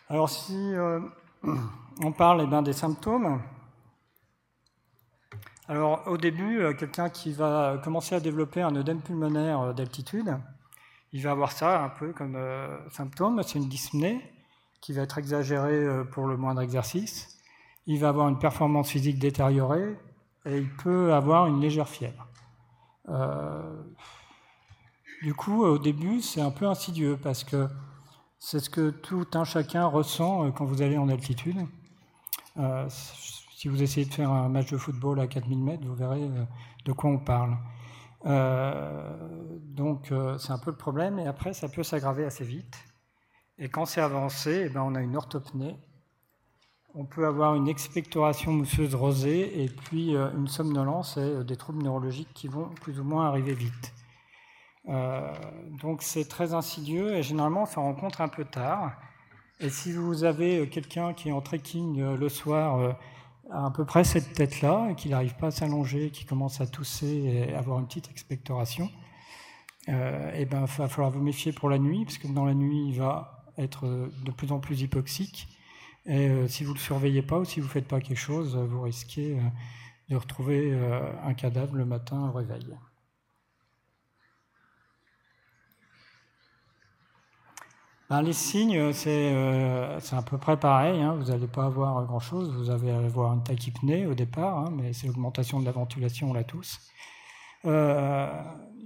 Alors, 0.09 0.29
si. 0.29 0.73
Euh, 0.73 0.99
on 1.43 2.11
parle 2.11 2.41
eh 2.43 2.47
ben, 2.47 2.61
des 2.61 2.73
symptômes. 2.73 3.41
Alors, 5.69 6.01
au 6.07 6.17
début, 6.17 6.61
euh, 6.61 6.73
quelqu'un 6.73 7.09
qui 7.09 7.31
va 7.31 7.79
commencer 7.83 8.15
à 8.15 8.19
développer 8.19 8.63
un 8.63 8.75
œdème 8.75 9.01
pulmonaire 9.01 9.61
euh, 9.61 9.73
d'altitude, 9.73 10.35
il 11.13 11.21
va 11.21 11.29
avoir 11.29 11.51
ça 11.51 11.83
un 11.83 11.89
peu 11.89 12.11
comme 12.11 12.35
euh, 12.35 12.75
symptôme. 12.89 13.41
C'est 13.43 13.59
une 13.59 13.69
dyspnée 13.69 14.19
qui 14.81 14.93
va 14.93 15.03
être 15.03 15.19
exagérée 15.19 16.05
pour 16.11 16.25
le 16.25 16.37
moindre 16.37 16.61
exercice. 16.61 17.37
il 17.85 17.99
va 17.99 18.09
avoir 18.09 18.29
une 18.29 18.39
performance 18.39 18.89
physique 18.89 19.19
détériorée 19.19 19.95
et 20.45 20.57
il 20.57 20.69
peut 20.69 21.13
avoir 21.13 21.47
une 21.47 21.59
légère 21.59 21.89
fièvre. 21.89 22.27
du 25.21 25.33
coup, 25.33 25.65
au 25.65 25.77
début, 25.77 26.21
c'est 26.21 26.39
un 26.39 26.51
peu 26.51 26.65
insidieux 26.65 27.19
parce 27.21 27.43
que 27.43 27.67
c'est 28.39 28.59
ce 28.59 28.69
que 28.69 28.89
tout 28.89 29.27
un 29.33 29.43
chacun 29.43 29.85
ressent 29.85 30.51
quand 30.51 30.65
vous 30.65 30.81
allez 30.81 30.97
en 30.97 31.09
altitude. 31.09 31.57
si 32.89 33.67
vous 33.67 33.83
essayez 33.83 34.05
de 34.05 34.13
faire 34.13 34.31
un 34.31 34.49
match 34.49 34.71
de 34.71 34.77
football 34.77 35.19
à 35.19 35.27
4000 35.27 35.59
mètres, 35.59 35.85
vous 35.85 35.95
verrez 35.95 36.29
de 36.85 36.91
quoi 36.91 37.09
on 37.09 37.19
parle. 37.19 37.57
Euh, 38.25 39.57
donc 39.61 40.11
euh, 40.11 40.37
c'est 40.37 40.51
un 40.51 40.57
peu 40.57 40.71
le 40.71 40.77
problème, 40.77 41.19
et 41.19 41.27
après 41.27 41.53
ça 41.53 41.69
peut 41.69 41.83
s'aggraver 41.83 42.25
assez 42.25 42.43
vite. 42.43 42.77
Et 43.57 43.69
quand 43.69 43.85
c'est 43.85 44.01
avancé, 44.01 44.63
eh 44.65 44.69
ben, 44.69 44.81
on 44.81 44.95
a 44.95 45.01
une 45.01 45.15
orthopnée. 45.15 45.77
On 46.95 47.05
peut 47.05 47.27
avoir 47.27 47.55
une 47.55 47.67
expectoration 47.67 48.51
mousseuse 48.51 48.95
rosée 48.95 49.63
et 49.63 49.69
puis 49.69 50.15
euh, 50.15 50.31
une 50.35 50.47
somnolence 50.47 51.17
et 51.17 51.43
des 51.43 51.55
troubles 51.55 51.83
neurologiques 51.83 52.33
qui 52.33 52.47
vont 52.47 52.69
plus 52.81 52.99
ou 52.99 53.03
moins 53.03 53.27
arriver 53.27 53.53
vite. 53.53 53.93
Donc 55.81 56.01
c'est 56.01 56.27
très 56.27 56.53
insidieux 56.53 57.15
et 57.15 57.23
généralement 57.23 57.63
on 57.63 57.65
s'en 57.65 57.83
rencontre 57.83 58.21
un 58.21 58.27
peu 58.27 58.45
tard. 58.45 58.93
Et 59.59 59.69
si 59.69 59.91
vous 59.91 60.23
avez 60.23 60.67
quelqu'un 60.69 61.13
qui 61.13 61.29
est 61.29 61.31
en 61.31 61.41
trekking 61.41 62.15
le 62.15 62.29
soir 62.29 62.95
à 63.51 63.71
peu 63.71 63.85
près 63.85 64.03
cette 64.03 64.33
tête-là, 64.33 64.93
qu'il 64.95 65.11
n'arrive 65.11 65.35
pas 65.35 65.47
à 65.47 65.51
s'allonger, 65.51 66.11
qu'il 66.11 66.27
commence 66.27 66.61
à 66.61 66.67
tousser 66.67 67.07
et 67.07 67.55
avoir 67.55 67.79
une 67.79 67.87
petite 67.87 68.09
expectoration, 68.09 68.89
euh, 69.87 70.31
et 70.33 70.45
ben, 70.45 70.65
il 70.67 70.77
va 70.77 70.87
falloir 70.87 71.11
vous 71.11 71.21
méfier 71.21 71.51
pour 71.51 71.69
la 71.69 71.79
nuit, 71.79 72.05
parce 72.05 72.17
que 72.17 72.27
dans 72.27 72.45
la 72.45 72.53
nuit, 72.53 72.89
il 72.89 72.97
va 72.97 73.43
être 73.57 74.09
de 74.23 74.31
plus 74.31 74.51
en 74.51 74.59
plus 74.59 74.81
hypoxique. 74.81 75.47
Et 76.05 76.27
euh, 76.29 76.47
si 76.47 76.63
vous 76.63 76.71
ne 76.71 76.77
le 76.77 76.81
surveillez 76.81 77.21
pas 77.21 77.39
ou 77.39 77.45
si 77.45 77.59
vous 77.59 77.67
ne 77.67 77.71
faites 77.71 77.87
pas 77.87 77.99
quelque 77.99 78.17
chose, 78.17 78.55
vous 78.55 78.81
risquez 78.81 79.37
euh, 79.37 79.41
de 80.09 80.15
retrouver 80.15 80.75
un 81.23 81.35
cadavre 81.35 81.75
le 81.75 81.85
matin 81.85 82.29
au 82.29 82.31
réveil. 82.31 82.65
Ben, 88.09 88.23
les 88.23 88.33
signes, 88.33 88.75
euh, 88.75 89.99
c'est 89.99 90.15
à 90.15 90.21
peu 90.23 90.39
près 90.39 90.57
pareil. 90.57 90.99
Hein. 90.99 91.13
Vous 91.13 91.25
n'allez 91.25 91.45
pas 91.45 91.65
avoir 91.65 92.03
grand-chose. 92.05 92.51
Vous 92.55 92.71
allez 92.71 92.89
avoir 92.89 93.33
une 93.33 93.43
tachypnée 93.43 94.07
au 94.07 94.15
départ, 94.15 94.57
hein, 94.57 94.73
mais 94.75 94.93
c'est 94.93 95.05
l'augmentation 95.05 95.59
de 95.59 95.65
la 95.65 95.71
ventilation, 95.71 96.31
on 96.31 96.33
l'a 96.33 96.43
tous. 96.43 96.79
Euh, 97.65 98.27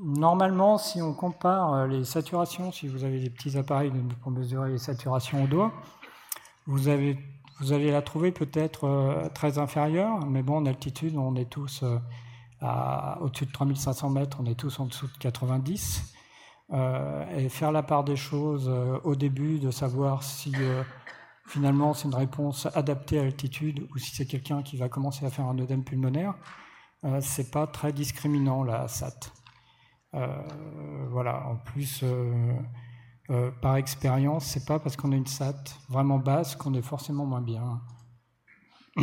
normalement, 0.03 0.77
si 0.77 1.01
on 1.01 1.13
compare 1.13 1.73
euh, 1.73 1.87
les 1.87 2.03
saturations, 2.03 2.73
si 2.73 2.89
vous 2.89 3.05
avez 3.05 3.21
des 3.21 3.29
petits 3.29 3.57
appareils 3.57 3.93
pour 4.21 4.31
mesurer 4.31 4.71
les 4.71 4.77
saturations 4.77 5.45
au 5.45 5.47
doigt, 5.47 5.71
vous, 6.67 6.89
avez, 6.89 7.17
vous 7.61 7.71
allez 7.71 7.91
la 7.91 8.01
trouver 8.01 8.33
peut-être 8.33 9.29
très 9.33 9.57
inférieure, 9.57 10.25
mais 10.25 10.43
bon, 10.43 10.57
en 10.57 10.65
altitude, 10.65 11.15
on 11.15 11.35
est 11.35 11.49
tous 11.49 11.83
au-dessus 13.21 13.45
de 13.45 13.51
3500 13.51 14.09
mètres, 14.09 14.37
on 14.41 14.45
est 14.45 14.55
tous 14.55 14.79
en 14.79 14.85
dessous 14.85 15.07
de 15.07 15.17
90. 15.19 16.13
Euh, 16.71 17.37
et 17.37 17.49
faire 17.49 17.71
la 17.71 17.83
part 17.83 18.03
des 18.03 18.15
choses 18.15 18.67
euh, 18.69 18.97
au 19.03 19.15
début, 19.15 19.59
de 19.59 19.69
savoir 19.69 20.23
si 20.23 20.53
euh, 20.57 20.83
finalement 21.45 21.93
c'est 21.93 22.07
une 22.07 22.15
réponse 22.15 22.67
adaptée 22.73 23.19
à 23.19 23.23
l'altitude 23.23 23.85
ou 23.93 23.97
si 23.97 24.15
c'est 24.15 24.25
quelqu'un 24.25 24.63
qui 24.63 24.77
va 24.77 24.87
commencer 24.87 25.25
à 25.25 25.29
faire 25.29 25.45
un 25.45 25.59
œdème 25.59 25.83
pulmonaire, 25.83 26.35
c'est 27.19 27.51
pas 27.51 27.67
très 27.67 27.91
discriminant 27.91 28.63
la 28.63 28.87
SAT. 28.87 29.33
voilà, 31.09 31.45
en 31.47 31.57
plus, 31.57 32.05
par 33.61 33.75
expérience, 33.75 34.45
c'est 34.45 34.65
pas 34.65 34.79
parce 34.79 34.95
qu'on 34.95 35.11
a 35.11 35.15
une 35.17 35.27
SAT 35.27 35.65
vraiment 35.89 36.17
basse 36.17 36.55
qu'on 36.55 36.73
est 36.75 36.81
forcément 36.81 37.25
moins 37.25 37.41
bien. 37.41 37.81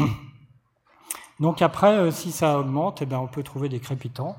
Donc 1.41 1.61
après, 1.61 2.11
si 2.11 2.33
ça 2.33 2.59
augmente, 2.59 3.03
eh 3.03 3.07
ben, 3.07 3.19
on 3.19 3.29
peut 3.29 3.43
trouver 3.43 3.69
des 3.69 3.81
crépitants 3.81 4.35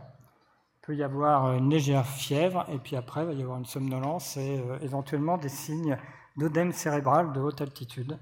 peut 0.92 0.98
y 0.98 1.04
avoir 1.04 1.54
une 1.54 1.70
légère 1.70 2.06
fièvre, 2.06 2.66
et 2.70 2.78
puis 2.78 2.98
après, 2.98 3.22
il 3.22 3.28
va 3.28 3.34
y 3.34 3.42
avoir 3.42 3.58
une 3.58 3.66
somnolence 3.66 4.36
et 4.36 4.60
euh, 4.60 4.78
éventuellement 4.82 5.38
des 5.38 5.48
signes 5.48 5.98
d'œdème 6.36 6.74
cérébral 6.74 7.32
de 7.32 7.40
haute 7.40 7.62
altitude, 7.62 8.20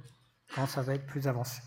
quand 0.53 0.67
ça 0.67 0.83
va 0.83 0.93
être 0.93 1.07
plus 1.07 1.27
avancé. 1.27 1.63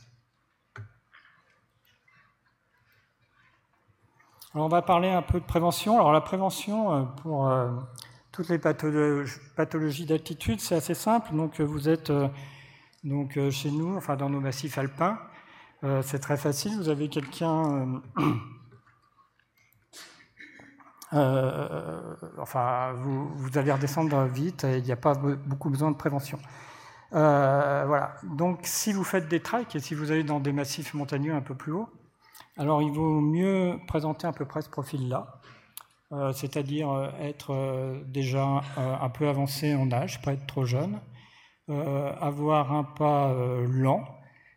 Alors 4.55 4.67
on 4.67 4.69
va 4.69 4.83
parler 4.83 5.09
un 5.09 5.23
peu 5.23 5.41
de 5.41 5.45
prévention. 5.45 5.95
Alors 5.95 6.13
la 6.13 6.21
prévention 6.21 6.95
euh, 6.95 7.03
pour 7.03 7.49
euh, 7.49 7.73
toutes 8.31 8.49
les 8.49 8.59
pathologies 8.59 10.07
d'altitude, 10.07 10.61
c'est 10.61 10.77
assez 10.77 10.95
simple. 10.95 11.35
Donc 11.35 11.61
vous 11.61 11.89
êtes 11.89 12.13
donc 13.03 13.39
chez 13.51 13.73
nous, 13.73 13.97
enfin 13.97 14.15
dans 14.15 14.31
nos 14.31 14.41
massifs 14.41 14.79
alpins, 14.79 15.19
c'est 16.03 16.21
très 16.21 16.37
facile. 16.37 16.77
Vous 16.77 16.89
avez 16.89 17.09
quelqu'un 17.09 18.01
euh, 21.15 22.15
enfin, 22.39 22.93
vous, 22.95 23.59
allez 23.59 23.73
redescendre 23.73 24.25
vite 24.25 24.65
et 24.65 24.79
il 24.79 24.85
n'y 24.85 24.93
a 24.93 24.97
pas 24.97 25.15
beaucoup 25.15 25.71
besoin 25.71 25.91
de 25.91 25.97
prévention. 25.97 26.39
Euh, 27.15 27.85
voilà. 27.87 28.15
Donc, 28.23 28.61
si 28.63 28.93
vous 28.93 29.05
faites 29.05 29.29
des 29.29 29.41
treks 29.41 29.77
et 29.77 29.81
si 29.81 29.95
vous 29.95 30.11
allez 30.11 30.25
dans 30.25 30.41
des 30.41 30.53
massifs 30.53 30.95
montagneux 30.95 31.35
un 31.35 31.43
peu 31.43 31.55
plus 31.55 31.73
haut, 31.73 31.89
alors 32.57 32.83
il 32.83 32.91
vaut 32.93 33.21
mieux 33.21 33.79
présenter 33.87 34.27
à 34.27 34.33
peu 34.33 34.47
près 34.47 34.63
ce 34.63 34.71
profil-là, 34.71 35.41
euh, 36.13 36.33
c'est-à-dire 36.33 37.13
être 37.21 38.03
déjà 38.07 38.63
un 38.77 39.09
peu 39.11 39.29
avancé 39.29 39.75
en 39.75 39.91
âge, 39.93 40.23
pas 40.23 40.33
être 40.33 40.47
trop 40.47 40.65
jeune, 40.65 41.01
avoir 41.69 42.73
un 42.73 42.85
pas 42.85 43.35
lent, 43.69 44.05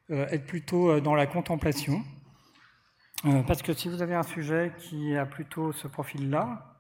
être 0.10 0.46
plutôt 0.46 1.00
dans 1.00 1.16
la 1.16 1.28
contemplation, 1.28 2.02
euh, 3.26 3.42
parce 3.44 3.62
que 3.62 3.74
si 3.74 3.90
vous 3.90 4.02
avez 4.02 4.14
un 4.14 4.24
sujet 4.24 4.74
qui 4.78 5.16
a 5.16 5.26
plutôt 5.26 5.72
ce 5.72 5.88
profil-là, 5.88 6.76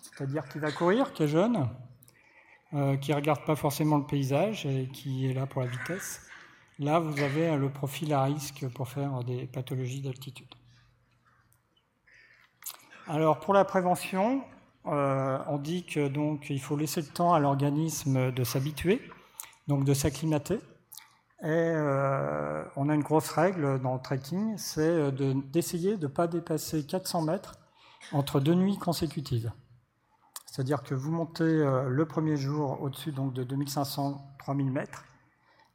c'est-à-dire 0.00 0.48
qui 0.48 0.58
va 0.58 0.70
courir, 0.70 1.12
qui 1.12 1.24
est 1.24 1.28
jeune, 1.28 1.68
euh, 2.74 2.96
qui 2.96 3.10
ne 3.10 3.16
regarde 3.16 3.44
pas 3.44 3.56
forcément 3.56 3.98
le 3.98 4.04
paysage 4.04 4.64
et 4.64 4.88
qui 4.92 5.28
est 5.28 5.34
là 5.34 5.46
pour 5.46 5.62
la 5.62 5.68
vitesse, 5.68 6.26
là 6.78 7.00
vous 7.00 7.20
avez 7.20 7.56
le 7.56 7.68
profil 7.68 8.12
à 8.12 8.22
risque 8.24 8.68
pour 8.74 8.88
faire 8.88 9.24
des 9.24 9.46
pathologies 9.46 10.02
d'altitude. 10.02 10.54
Alors 13.08 13.40
pour 13.40 13.54
la 13.54 13.64
prévention, 13.64 14.44
euh, 14.86 15.38
on 15.48 15.58
dit 15.58 15.84
que 15.84 16.06
donc 16.06 16.48
il 16.48 16.60
faut 16.60 16.76
laisser 16.76 17.00
le 17.00 17.08
temps 17.08 17.34
à 17.34 17.40
l'organisme 17.40 18.30
de 18.30 18.44
s'habituer, 18.44 19.00
donc 19.66 19.84
de 19.84 19.94
s'acclimater. 19.94 20.58
Et 21.42 21.48
euh, 21.48 22.62
on 22.76 22.88
a 22.88 22.94
une 22.94 23.02
grosse 23.02 23.30
règle 23.30 23.80
dans 23.80 23.94
le 23.94 24.00
trekking, 24.00 24.56
c'est 24.58 24.80
euh, 24.82 25.10
d'essayer 25.50 25.96
de 25.96 26.06
ne 26.06 26.12
pas 26.12 26.28
dépasser 26.28 26.86
400 26.86 27.22
mètres 27.22 27.58
entre 28.12 28.38
deux 28.38 28.54
nuits 28.54 28.78
consécutives. 28.78 29.50
C'est-à-dire 30.46 30.84
que 30.84 30.94
vous 30.94 31.10
montez 31.10 31.42
euh, 31.42 31.88
le 31.88 32.06
premier 32.06 32.36
jour 32.36 32.80
au-dessus 32.80 33.10
de 33.10 33.42
2500-3000 33.42 34.70
mètres. 34.70 35.04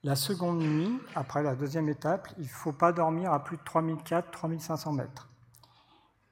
La 0.03 0.15
seconde 0.15 0.59
nuit, 0.59 1.01
après 1.15 1.43
la 1.43 1.53
deuxième 1.53 1.89
étape, 1.89 2.29
il 2.37 2.43
ne 2.43 2.49
faut 2.49 2.71
pas 2.71 2.93
dormir 2.93 3.33
à 3.33 3.43
plus 3.43 3.57
de 3.57 3.63
3004-3500 3.63 4.95
mètres. 4.95 5.27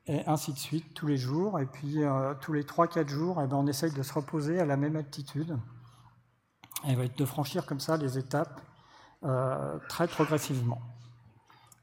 Et 0.07 0.25
ainsi 0.27 0.53
de 0.53 0.59
suite, 0.59 0.93
tous 0.93 1.07
les 1.07 1.17
jours. 1.17 1.59
Et 1.59 1.65
puis, 1.65 2.03
tous 2.41 2.53
les 2.53 2.63
3-4 2.63 3.07
jours, 3.07 3.41
eh 3.43 3.47
ben, 3.47 3.57
on 3.57 3.65
essaye 3.65 3.91
de 3.91 4.03
se 4.03 4.13
reposer 4.13 4.59
à 4.59 4.65
la 4.65 4.77
même 4.77 4.95
altitude. 4.95 5.57
Et 6.87 6.95
de 6.95 7.25
franchir 7.25 7.65
comme 7.65 7.79
ça 7.79 7.97
les 7.97 8.19
étapes 8.19 8.61
euh, 9.25 9.79
très 9.89 10.07
progressivement. 10.07 10.79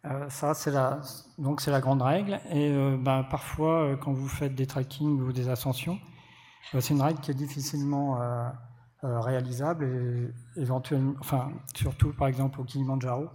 Euh, 0.04 0.28
ça, 0.28 0.54
c'est 0.54 0.70
la, 0.70 1.00
donc 1.38 1.60
c'est 1.60 1.70
la 1.70 1.80
grande 1.80 2.02
règle. 2.02 2.40
Et 2.50 2.70
euh, 2.70 2.96
ben, 2.96 3.24
parfois, 3.24 3.96
quand 4.00 4.12
vous 4.12 4.28
faites 4.28 4.54
des 4.54 4.66
trekking 4.66 5.20
ou 5.20 5.32
des 5.32 5.48
ascensions, 5.48 5.98
c'est 6.72 6.94
une 6.94 7.02
règle 7.02 7.20
qui 7.20 7.30
est 7.30 7.34
difficilement 7.34 8.18
réalisable 9.02 9.84
et 9.84 10.60
éventuellement, 10.60 11.14
enfin, 11.18 11.50
surtout 11.74 12.12
par 12.12 12.28
exemple 12.28 12.60
au 12.60 12.64
Kilimanjaro, 12.64 13.28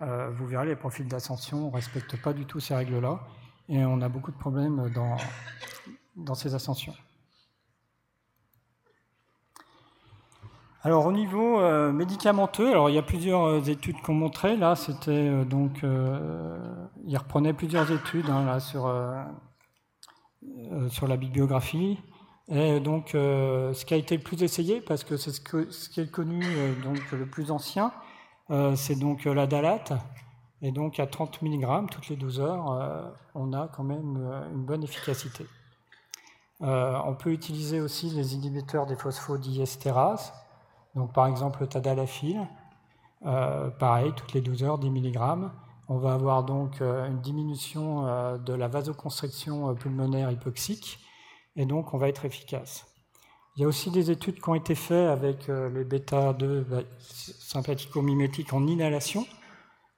vous 0.00 0.46
verrez 0.46 0.66
les 0.66 0.76
profils 0.76 1.06
d'ascension, 1.06 1.68
on 1.68 1.70
ne 1.70 1.74
respecte 1.74 2.20
pas 2.20 2.32
du 2.32 2.44
tout 2.44 2.58
ces 2.58 2.74
règles-là 2.74 3.20
et 3.68 3.84
on 3.84 4.00
a 4.02 4.08
beaucoup 4.08 4.32
de 4.32 4.36
problèmes 4.36 4.90
dans, 4.90 5.16
dans 6.16 6.34
ces 6.34 6.54
ascensions. 6.54 6.94
Alors 10.86 11.04
au 11.06 11.10
niveau 11.10 11.58
euh, 11.58 11.90
médicamenteux, 11.90 12.70
alors 12.70 12.88
il 12.88 12.94
y 12.94 12.98
a 12.98 13.02
plusieurs 13.02 13.42
euh, 13.42 13.60
études 13.60 14.00
qu'on 14.02 14.14
montrait. 14.14 14.56
Là, 14.56 14.76
c'était 14.76 15.10
euh, 15.10 15.44
donc, 15.44 15.84
il 17.04 17.16
reprenait 17.18 17.52
plusieurs 17.52 17.90
études 17.90 18.30
hein, 18.30 18.44
là 18.44 18.60
sur 18.60 18.88
sur 20.88 21.08
la 21.08 21.16
bibliographie. 21.16 21.98
Et 22.48 22.78
donc, 22.78 23.08
ce 23.14 23.84
qui 23.84 23.94
a 23.94 23.96
été 23.96 24.16
le 24.16 24.22
plus 24.22 24.44
essayé, 24.44 24.80
parce 24.80 25.02
que 25.02 25.16
c'est 25.16 25.32
ce, 25.32 25.40
qui 25.88 26.00
est 26.00 26.08
connu 26.08 26.44
donc 26.84 27.00
le 27.10 27.26
plus 27.26 27.50
ancien, 27.50 27.90
c'est 28.76 28.96
donc 28.96 29.24
la 29.24 29.48
dalate. 29.48 29.92
Et 30.62 30.70
donc 30.70 31.00
à 31.00 31.08
30 31.08 31.42
mg 31.42 31.90
toutes 31.90 32.08
les 32.08 32.16
12 32.16 32.38
heures, 32.38 33.12
on 33.34 33.52
a 33.52 33.66
quand 33.66 33.82
même 33.82 34.46
une 34.54 34.64
bonne 34.64 34.84
efficacité. 34.84 35.46
on 36.60 37.14
peut 37.18 37.32
utiliser 37.32 37.80
aussi 37.80 38.10
les 38.10 38.36
inhibiteurs 38.36 38.86
des 38.86 38.94
phosphodiesterase 38.94 40.32
donc 40.96 41.12
par 41.12 41.28
exemple 41.28 41.60
le 41.60 41.68
tadalafil, 41.68 42.40
pareil, 43.78 44.12
toutes 44.16 44.32
les 44.32 44.40
12 44.40 44.64
heures, 44.64 44.78
10 44.78 44.90
mg. 44.90 45.18
On 45.88 45.98
va 45.98 46.14
avoir 46.14 46.42
donc 46.42 46.80
une 46.80 47.20
diminution 47.20 48.38
de 48.38 48.52
la 48.52 48.66
vasoconstriction 48.66 49.72
pulmonaire 49.76 50.32
hypoxique, 50.32 50.98
et 51.54 51.64
donc 51.64 51.94
on 51.94 51.98
va 51.98 52.08
être 52.08 52.24
efficace. 52.24 52.86
Il 53.54 53.62
y 53.62 53.64
a 53.64 53.68
aussi 53.68 53.90
des 53.90 54.10
études 54.10 54.40
qui 54.40 54.48
ont 54.48 54.54
été 54.54 54.74
faites 54.74 55.08
avec 55.08 55.48
les 55.48 55.84
bêta-2 55.84 56.64
bah, 56.64 56.80
sympathico-mimétiques 56.98 58.52
en 58.52 58.66
inhalation, 58.66 59.24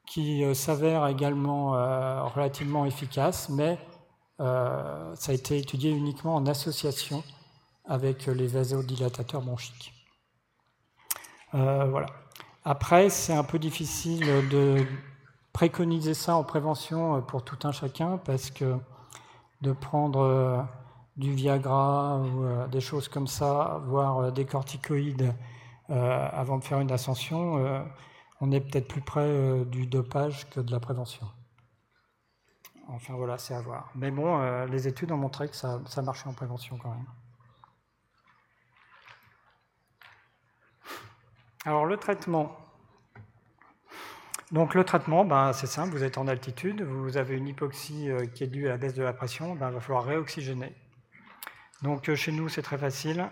qui 0.06 0.44
s'avèrent 0.54 1.06
également 1.06 1.70
relativement 2.28 2.84
efficaces, 2.84 3.48
mais 3.48 3.78
ça 4.38 5.14
a 5.28 5.32
été 5.32 5.58
étudié 5.58 5.90
uniquement 5.90 6.34
en 6.34 6.46
association 6.46 7.24
avec 7.86 8.26
les 8.26 8.46
vasodilatateurs 8.46 9.42
bronchiques. 9.42 9.97
Euh, 11.54 11.86
voilà. 11.86 12.08
Après, 12.64 13.08
c'est 13.08 13.34
un 13.34 13.44
peu 13.44 13.58
difficile 13.58 14.26
de 14.48 14.84
préconiser 15.52 16.14
ça 16.14 16.36
en 16.36 16.44
prévention 16.44 17.22
pour 17.22 17.42
tout 17.42 17.58
un 17.66 17.72
chacun 17.72 18.18
parce 18.18 18.50
que 18.50 18.76
de 19.62 19.72
prendre 19.72 20.20
euh, 20.20 20.62
du 21.16 21.32
Viagra 21.32 22.18
ou 22.18 22.44
euh, 22.44 22.66
des 22.68 22.80
choses 22.80 23.08
comme 23.08 23.26
ça, 23.26 23.80
voire 23.86 24.32
des 24.32 24.44
corticoïdes 24.44 25.34
avant 25.90 26.58
de 26.58 26.64
faire 26.64 26.80
une 26.80 26.92
ascension, 26.92 27.82
on 28.42 28.52
est 28.52 28.60
peut-être 28.60 28.88
plus 28.88 29.00
près 29.00 29.64
du 29.64 29.86
dopage 29.86 30.50
que 30.50 30.60
de 30.60 30.70
la 30.70 30.80
prévention. 30.80 31.26
Enfin 32.88 33.14
voilà, 33.14 33.38
c'est 33.38 33.54
à 33.54 33.62
voir. 33.62 33.90
Mais 33.94 34.10
bon, 34.10 34.66
les 34.66 34.86
études 34.86 35.10
ont 35.12 35.16
montré 35.16 35.48
que 35.48 35.56
ça, 35.56 35.80
ça 35.86 36.02
marchait 36.02 36.28
en 36.28 36.34
prévention 36.34 36.76
quand 36.76 36.90
même. 36.90 37.06
Alors 41.64 41.86
le 41.86 41.96
traitement. 41.96 42.56
Donc 44.52 44.74
le 44.74 44.84
traitement, 44.84 45.24
ben, 45.24 45.52
c'est 45.52 45.66
simple, 45.66 45.90
vous 45.90 46.04
êtes 46.04 46.16
en 46.16 46.26
altitude, 46.26 46.82
vous 46.82 47.18
avez 47.18 47.36
une 47.36 47.48
hypoxie 47.48 48.10
euh, 48.10 48.24
qui 48.26 48.44
est 48.44 48.46
due 48.46 48.66
à 48.66 48.70
la 48.70 48.76
baisse 48.78 48.94
de 48.94 49.02
la 49.02 49.12
pression, 49.12 49.54
ben, 49.54 49.68
il 49.68 49.74
va 49.74 49.80
falloir 49.80 50.04
réoxygéner. 50.04 50.74
Donc 51.82 52.08
euh, 52.08 52.14
chez 52.14 52.32
nous, 52.32 52.48
c'est 52.48 52.62
très 52.62 52.78
facile. 52.78 53.28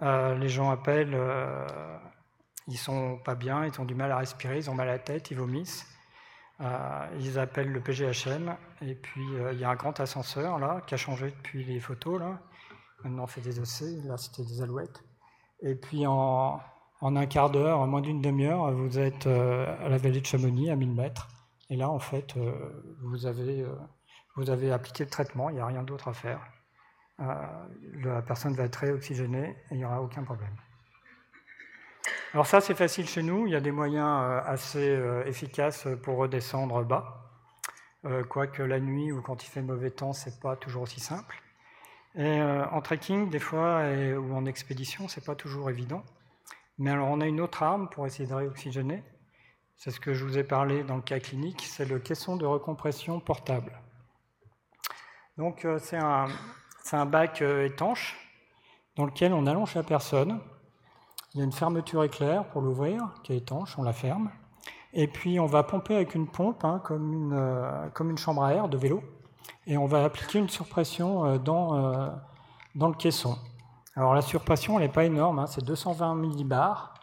Euh, 0.00 0.34
les 0.34 0.48
gens 0.48 0.70
appellent, 0.70 1.16
ils 2.66 2.78
sont 2.78 3.18
pas 3.18 3.36
bien, 3.36 3.66
ils 3.66 3.80
ont 3.80 3.84
du 3.84 3.94
mal 3.94 4.10
à 4.10 4.16
respirer, 4.16 4.56
ils 4.58 4.70
ont 4.70 4.74
mal 4.74 4.88
à 4.88 4.92
la 4.92 4.98
tête, 4.98 5.30
ils 5.30 5.36
vomissent. 5.36 5.86
ils 7.20 7.38
appellent 7.38 7.70
le 7.70 7.80
PGHM 7.80 8.56
et 8.80 8.94
puis 8.94 9.22
il 9.52 9.58
y 9.60 9.64
a 9.64 9.70
un 9.70 9.76
grand 9.76 10.00
ascenseur 10.00 10.58
là 10.58 10.80
qui 10.86 10.94
a 10.94 10.96
changé 10.96 11.30
depuis 11.30 11.64
les 11.64 11.78
photos 11.78 12.18
là. 12.18 12.40
Maintenant 13.04 13.26
c'est 13.28 13.42
des 13.42 13.60
OC, 13.60 14.04
là 14.06 14.16
c'était 14.16 14.44
des 14.44 14.60
alouettes. 14.60 15.04
Et 15.60 15.76
puis 15.76 16.04
en, 16.06 16.60
en 17.02 17.16
un 17.16 17.26
quart 17.26 17.50
d'heure, 17.50 17.80
en 17.80 17.88
moins 17.88 18.00
d'une 18.00 18.22
demi-heure, 18.22 18.70
vous 18.70 18.98
êtes 18.98 19.26
euh, 19.26 19.66
à 19.84 19.88
la 19.88 19.98
vallée 19.98 20.20
de 20.20 20.26
Chamonix, 20.26 20.70
à 20.70 20.76
1000 20.76 20.92
mètres. 20.92 21.28
Et 21.68 21.76
là, 21.76 21.90
en 21.90 21.98
fait, 21.98 22.36
euh, 22.36 22.52
vous 23.02 23.26
avez, 23.26 23.62
euh, 23.62 23.74
vous 24.36 24.50
avez 24.50 24.70
appliqué 24.70 25.02
le 25.02 25.10
traitement, 25.10 25.50
il 25.50 25.54
n'y 25.56 25.60
a 25.60 25.66
rien 25.66 25.82
d'autre 25.82 26.08
à 26.08 26.14
faire. 26.14 26.40
la 27.18 28.22
personne 28.22 28.54
va 28.54 28.64
être 28.64 28.76
réoxygénée 28.76 29.50
et 29.70 29.72
il 29.72 29.78
n'y 29.78 29.84
aura 29.84 30.00
aucun 30.00 30.22
problème. 30.22 30.54
Alors 32.34 32.46
ça, 32.46 32.60
c'est 32.60 32.74
facile 32.74 33.06
chez 33.06 33.22
nous. 33.22 33.46
Il 33.46 33.52
y 33.52 33.56
a 33.56 33.60
des 33.60 33.72
moyens 33.72 34.42
assez 34.46 34.98
efficaces 35.26 35.86
pour 36.02 36.16
redescendre 36.16 36.82
bas. 36.84 37.30
Quoique 38.28 38.62
la 38.62 38.80
nuit 38.80 39.12
ou 39.12 39.20
quand 39.22 39.44
il 39.44 39.48
fait 39.48 39.62
mauvais 39.62 39.90
temps, 39.90 40.12
c'est 40.12 40.40
pas 40.40 40.56
toujours 40.56 40.82
aussi 40.82 41.00
simple. 41.00 41.42
Et 42.16 42.40
en 42.42 42.80
trekking, 42.80 43.30
des 43.30 43.38
fois, 43.38 43.82
ou 44.18 44.34
en 44.34 44.46
expédition, 44.46 45.06
c'est 45.06 45.24
pas 45.24 45.36
toujours 45.36 45.70
évident. 45.70 46.02
Mais 46.82 46.90
alors, 46.90 47.10
on 47.10 47.20
a 47.20 47.26
une 47.28 47.40
autre 47.40 47.62
arme 47.62 47.88
pour 47.88 48.06
essayer 48.06 48.28
de 48.28 48.34
réoxygéner. 48.34 49.04
C'est 49.76 49.92
ce 49.92 50.00
que 50.00 50.14
je 50.14 50.24
vous 50.24 50.36
ai 50.36 50.42
parlé 50.42 50.82
dans 50.82 50.96
le 50.96 51.02
cas 51.02 51.20
clinique, 51.20 51.62
c'est 51.62 51.84
le 51.84 52.00
caisson 52.00 52.34
de 52.34 52.44
recompression 52.44 53.20
portable. 53.20 53.78
Donc, 55.38 55.64
euh, 55.64 55.78
c'est 55.80 55.96
un, 55.96 56.26
un, 56.90 57.06
bac 57.06 57.40
euh, 57.40 57.66
étanche 57.66 58.18
dans 58.96 59.06
lequel 59.06 59.32
on 59.32 59.46
allonge 59.46 59.76
la 59.76 59.84
personne. 59.84 60.40
Il 61.32 61.38
y 61.38 61.40
a 61.42 61.44
une 61.44 61.52
fermeture 61.52 62.02
éclair 62.02 62.48
pour 62.48 62.62
l'ouvrir, 62.62 63.14
qui 63.22 63.32
est 63.32 63.36
étanche, 63.36 63.78
on 63.78 63.84
la 63.84 63.92
ferme. 63.92 64.32
Et 64.92 65.06
puis, 65.06 65.38
on 65.38 65.46
va 65.46 65.62
pomper 65.62 65.94
avec 65.94 66.16
une 66.16 66.26
pompe, 66.26 66.64
hein, 66.64 66.80
comme, 66.82 67.12
une, 67.12 67.32
euh, 67.32 67.90
comme 67.90 68.10
une 68.10 68.18
chambre 68.18 68.42
à 68.42 68.54
air 68.54 68.68
de 68.68 68.76
vélo. 68.76 69.04
Et 69.68 69.76
on 69.76 69.86
va 69.86 70.02
appliquer 70.02 70.40
une 70.40 70.48
surpression 70.48 71.36
dans, 71.36 72.12
dans 72.74 72.88
le 72.88 72.94
caisson. 72.94 73.38
Alors 73.94 74.14
la 74.14 74.22
surpression, 74.22 74.78
elle 74.78 74.86
n'est 74.86 74.92
pas 74.92 75.04
énorme, 75.04 75.38
hein, 75.38 75.46
c'est 75.46 75.64
220 75.64 76.14
millibars. 76.14 76.94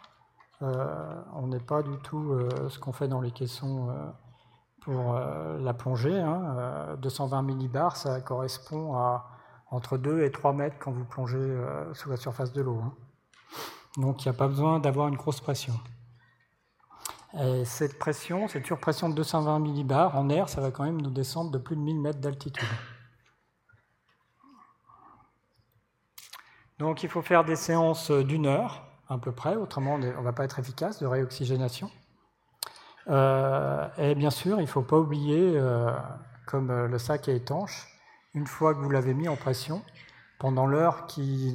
Euh, 0.62 1.22
on 1.34 1.46
n'est 1.46 1.60
pas 1.60 1.82
du 1.82 1.96
tout 1.98 2.32
euh, 2.32 2.68
ce 2.68 2.78
qu'on 2.78 2.92
fait 2.92 3.08
dans 3.08 3.20
les 3.20 3.30
caissons 3.30 3.88
euh, 3.90 4.10
pour 4.82 5.14
la 5.14 5.74
plongée. 5.74 6.22
220 6.98 7.38
hein. 7.38 7.42
millibars, 7.42 7.96
ça 7.96 8.20
correspond 8.20 8.96
à 8.96 9.26
entre 9.70 9.98
2 9.98 10.22
et 10.22 10.32
3 10.32 10.52
mètres 10.52 10.76
quand 10.80 10.90
vous 10.90 11.04
plongez 11.04 11.62
sous 11.92 12.10
la 12.10 12.16
surface 12.16 12.52
de 12.52 12.62
l'eau. 12.62 12.80
Hein. 12.82 12.92
Donc 13.98 14.24
il 14.24 14.28
n'y 14.28 14.34
a 14.34 14.38
pas 14.38 14.48
besoin 14.48 14.80
d'avoir 14.80 15.08
une 15.08 15.16
grosse 15.16 15.40
pression. 15.40 15.74
Et 17.38 17.64
cette 17.64 17.98
pression, 17.98 18.48
cette 18.48 18.66
surpression 18.66 19.08
de 19.08 19.14
220 19.14 19.60
millibars 19.60 20.16
en 20.16 20.28
air, 20.28 20.48
ça 20.48 20.60
va 20.60 20.72
quand 20.72 20.82
même 20.82 21.00
nous 21.00 21.10
descendre 21.10 21.52
de 21.52 21.58
plus 21.58 21.76
de 21.76 21.80
1000 21.82 22.00
mètres 22.00 22.20
d'altitude. 22.20 22.66
Donc 26.80 27.02
il 27.02 27.10
faut 27.10 27.20
faire 27.20 27.44
des 27.44 27.56
séances 27.56 28.10
d'une 28.10 28.46
heure 28.46 28.82
à 29.10 29.18
peu 29.18 29.32
près, 29.32 29.54
autrement 29.54 29.94
on 29.94 29.98
ne 29.98 30.10
va 30.10 30.32
pas 30.32 30.44
être 30.44 30.58
efficace 30.58 30.98
de 30.98 31.06
réoxygénation. 31.06 31.90
Euh, 33.08 33.86
et 33.98 34.14
bien 34.14 34.30
sûr, 34.30 34.58
il 34.58 34.62
ne 34.62 34.66
faut 34.66 34.82
pas 34.82 34.96
oublier, 34.96 35.52
euh, 35.56 35.90
comme 36.46 36.72
le 36.72 36.98
sac 36.98 37.28
est 37.28 37.36
étanche, 37.36 37.86
une 38.34 38.46
fois 38.46 38.74
que 38.74 38.80
vous 38.80 38.88
l'avez 38.88 39.12
mis 39.12 39.28
en 39.28 39.36
pression, 39.36 39.82
pendant 40.38 40.66
l'heure 40.66 41.06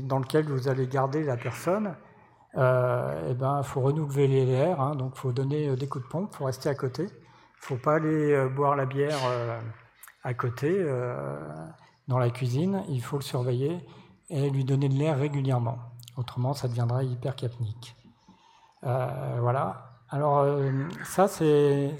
dans 0.03 0.19
laquelle 0.19 0.45
vous 0.45 0.67
allez 0.67 0.85
garder 0.85 1.23
la 1.23 1.37
personne, 1.37 1.95
euh, 2.57 3.29
eh 3.31 3.33
ben, 3.33 3.61
il 3.63 3.67
faut 3.67 3.81
renouveler 3.81 4.45
l'air, 4.45 4.79
hein, 4.79 4.95
donc 4.95 5.13
il 5.15 5.19
faut 5.19 5.31
donner 5.31 5.75
des 5.75 5.87
coups 5.87 6.05
de 6.05 6.09
pompe, 6.09 6.29
il 6.33 6.37
faut 6.37 6.45
rester 6.45 6.69
à 6.69 6.75
côté. 6.75 7.03
Il 7.03 7.05
ne 7.05 7.77
faut 7.77 7.77
pas 7.77 7.95
aller 7.95 8.47
boire 8.49 8.75
la 8.75 8.85
bière 8.85 9.17
à 10.23 10.33
côté, 10.35 10.85
dans 12.07 12.19
la 12.19 12.29
cuisine, 12.29 12.83
il 12.89 13.01
faut 13.01 13.17
le 13.17 13.23
surveiller 13.23 13.81
et 14.29 14.49
lui 14.49 14.63
donner 14.63 14.89
de 14.89 14.95
l'air 14.95 15.17
régulièrement. 15.17 15.77
Autrement, 16.17 16.53
ça 16.53 16.67
deviendra 16.67 17.03
hypercapnique. 17.03 17.95
Euh, 18.85 19.37
voilà. 19.39 19.91
Alors, 20.09 20.39
euh, 20.39 20.71
ça, 21.03 21.27
c'est 21.27 21.97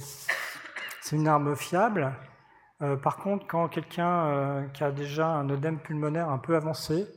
une 1.11 1.27
arme 1.27 1.55
fiable. 1.55 2.13
Euh, 2.81 2.95
par 2.95 3.17
contre, 3.17 3.45
quand 3.47 3.67
quelqu'un 3.67 4.67
qui 4.73 4.83
a 4.83 4.91
déjà 4.91 5.27
un 5.27 5.49
œdème 5.49 5.79
pulmonaire 5.79 6.29
un 6.29 6.37
peu 6.37 6.55
avancé, 6.55 7.07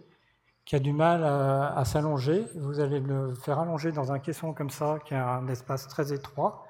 qui 0.64 0.77
a 0.77 0.81
du 0.81 0.92
mal 0.92 1.25
à, 1.25 1.83
s'allonger, 1.87 2.44
vous 2.57 2.81
allez 2.81 3.01
le 3.01 3.35
faire 3.35 3.59
allonger 3.59 3.90
dans 3.90 4.12
un 4.12 4.18
caisson 4.18 4.53
comme 4.53 4.68
ça, 4.68 4.99
qui 5.07 5.14
a 5.14 5.27
un 5.27 5.49
espace 5.49 5.88
très 5.88 6.12
étroit. 6.12 6.66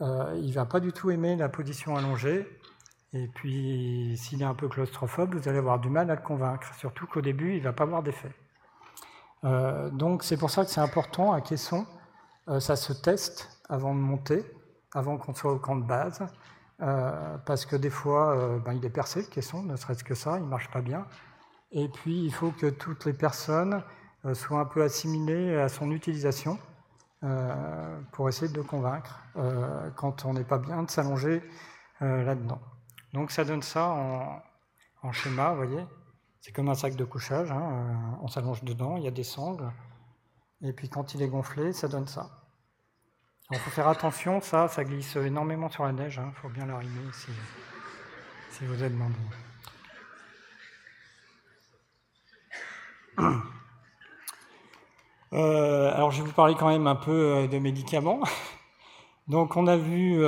il 0.00 0.46
ne 0.46 0.52
va 0.52 0.64
pas 0.64 0.78
du 0.78 0.92
tout 0.92 1.10
aimer 1.10 1.34
la 1.34 1.48
position 1.48 1.96
allongée. 1.96 2.46
Et 3.12 3.28
puis, 3.28 4.16
s'il 4.16 4.42
est 4.42 4.46
un 4.46 4.54
peu 4.54 4.68
claustrophobe, 4.68 5.34
vous 5.34 5.48
allez 5.48 5.58
avoir 5.58 5.78
du 5.78 5.88
mal 5.88 6.10
à 6.10 6.16
le 6.16 6.20
convaincre, 6.20 6.74
surtout 6.74 7.06
qu'au 7.06 7.20
début, 7.20 7.52
il 7.52 7.58
ne 7.58 7.64
va 7.64 7.72
pas 7.72 7.84
avoir 7.84 8.02
d'effet. 8.02 8.32
Euh, 9.44 9.90
donc, 9.90 10.24
c'est 10.24 10.36
pour 10.36 10.50
ça 10.50 10.64
que 10.64 10.70
c'est 10.70 10.80
important 10.80 11.32
à 11.32 11.40
caisson, 11.40 11.86
euh, 12.48 12.60
ça 12.60 12.76
se 12.76 12.92
teste 12.92 13.60
avant 13.68 13.94
de 13.94 14.00
monter, 14.00 14.44
avant 14.92 15.18
qu'on 15.18 15.34
soit 15.34 15.52
au 15.52 15.58
camp 15.58 15.76
de 15.76 15.84
base, 15.84 16.26
euh, 16.82 17.38
parce 17.46 17.64
que 17.64 17.76
des 17.76 17.90
fois, 17.90 18.58
ben, 18.64 18.72
il 18.74 18.84
est 18.84 18.90
percé 18.90 19.20
le 19.20 19.26
caisson, 19.26 19.62
ne 19.62 19.76
serait-ce 19.76 20.04
que 20.04 20.14
ça, 20.14 20.38
il 20.38 20.44
ne 20.44 20.48
marche 20.48 20.70
pas 20.70 20.82
bien. 20.82 21.06
Et 21.72 21.88
puis, 21.88 22.24
il 22.24 22.32
faut 22.32 22.50
que 22.50 22.66
toutes 22.66 23.04
les 23.04 23.12
personnes 23.12 23.82
soient 24.34 24.60
un 24.60 24.64
peu 24.64 24.82
assimilées 24.82 25.56
à 25.56 25.68
son 25.68 25.90
utilisation 25.90 26.58
pour 28.12 28.28
essayer 28.28 28.50
de 28.50 28.56
le 28.56 28.62
convaincre 28.62 29.22
quand 29.96 30.24
on 30.24 30.34
n'est 30.34 30.44
pas 30.44 30.58
bien 30.58 30.82
de 30.82 30.90
s'allonger 30.90 31.42
là-dedans. 32.00 32.60
Donc 33.16 33.30
ça 33.30 33.46
donne 33.46 33.62
ça 33.62 33.88
en, 35.02 35.12
schéma, 35.12 35.52
vous 35.52 35.56
voyez. 35.56 35.86
C'est 36.42 36.52
comme 36.52 36.68
un 36.68 36.74
sac 36.74 36.96
de 36.96 37.04
couchage, 37.04 37.50
hein, 37.50 37.62
euh, 37.62 38.18
on 38.20 38.28
s'allonge 38.28 38.62
dedans, 38.62 38.98
il 38.98 39.04
y 39.04 39.08
a 39.08 39.10
des 39.10 39.24
sangles, 39.24 39.72
et 40.60 40.74
puis 40.74 40.90
quand 40.90 41.14
il 41.14 41.22
est 41.22 41.28
gonflé, 41.28 41.72
ça 41.72 41.88
donne 41.88 42.06
ça. 42.06 42.28
Il 43.50 43.56
faut 43.56 43.70
faire 43.70 43.88
attention, 43.88 44.42
ça, 44.42 44.68
ça 44.68 44.84
glisse 44.84 45.16
énormément 45.16 45.70
sur 45.70 45.84
la 45.84 45.92
neige, 45.92 46.16
il 46.16 46.28
hein, 46.28 46.32
faut 46.42 46.50
bien 46.50 46.66
l'arrimer 46.66 47.10
si, 47.14 47.30
si 48.50 48.66
vous 48.66 48.82
êtes 48.82 48.92
demandé. 48.92 49.16
Euh, 55.32 55.94
alors 55.94 56.12
je 56.12 56.22
vais 56.22 56.28
vous 56.28 56.34
parler 56.34 56.54
quand 56.54 56.68
même 56.68 56.86
un 56.86 56.94
peu 56.94 57.10
euh, 57.10 57.48
de 57.48 57.58
médicaments. 57.58 58.20
Donc 59.26 59.56
on 59.56 59.66
a 59.66 59.76
vu 59.76 60.22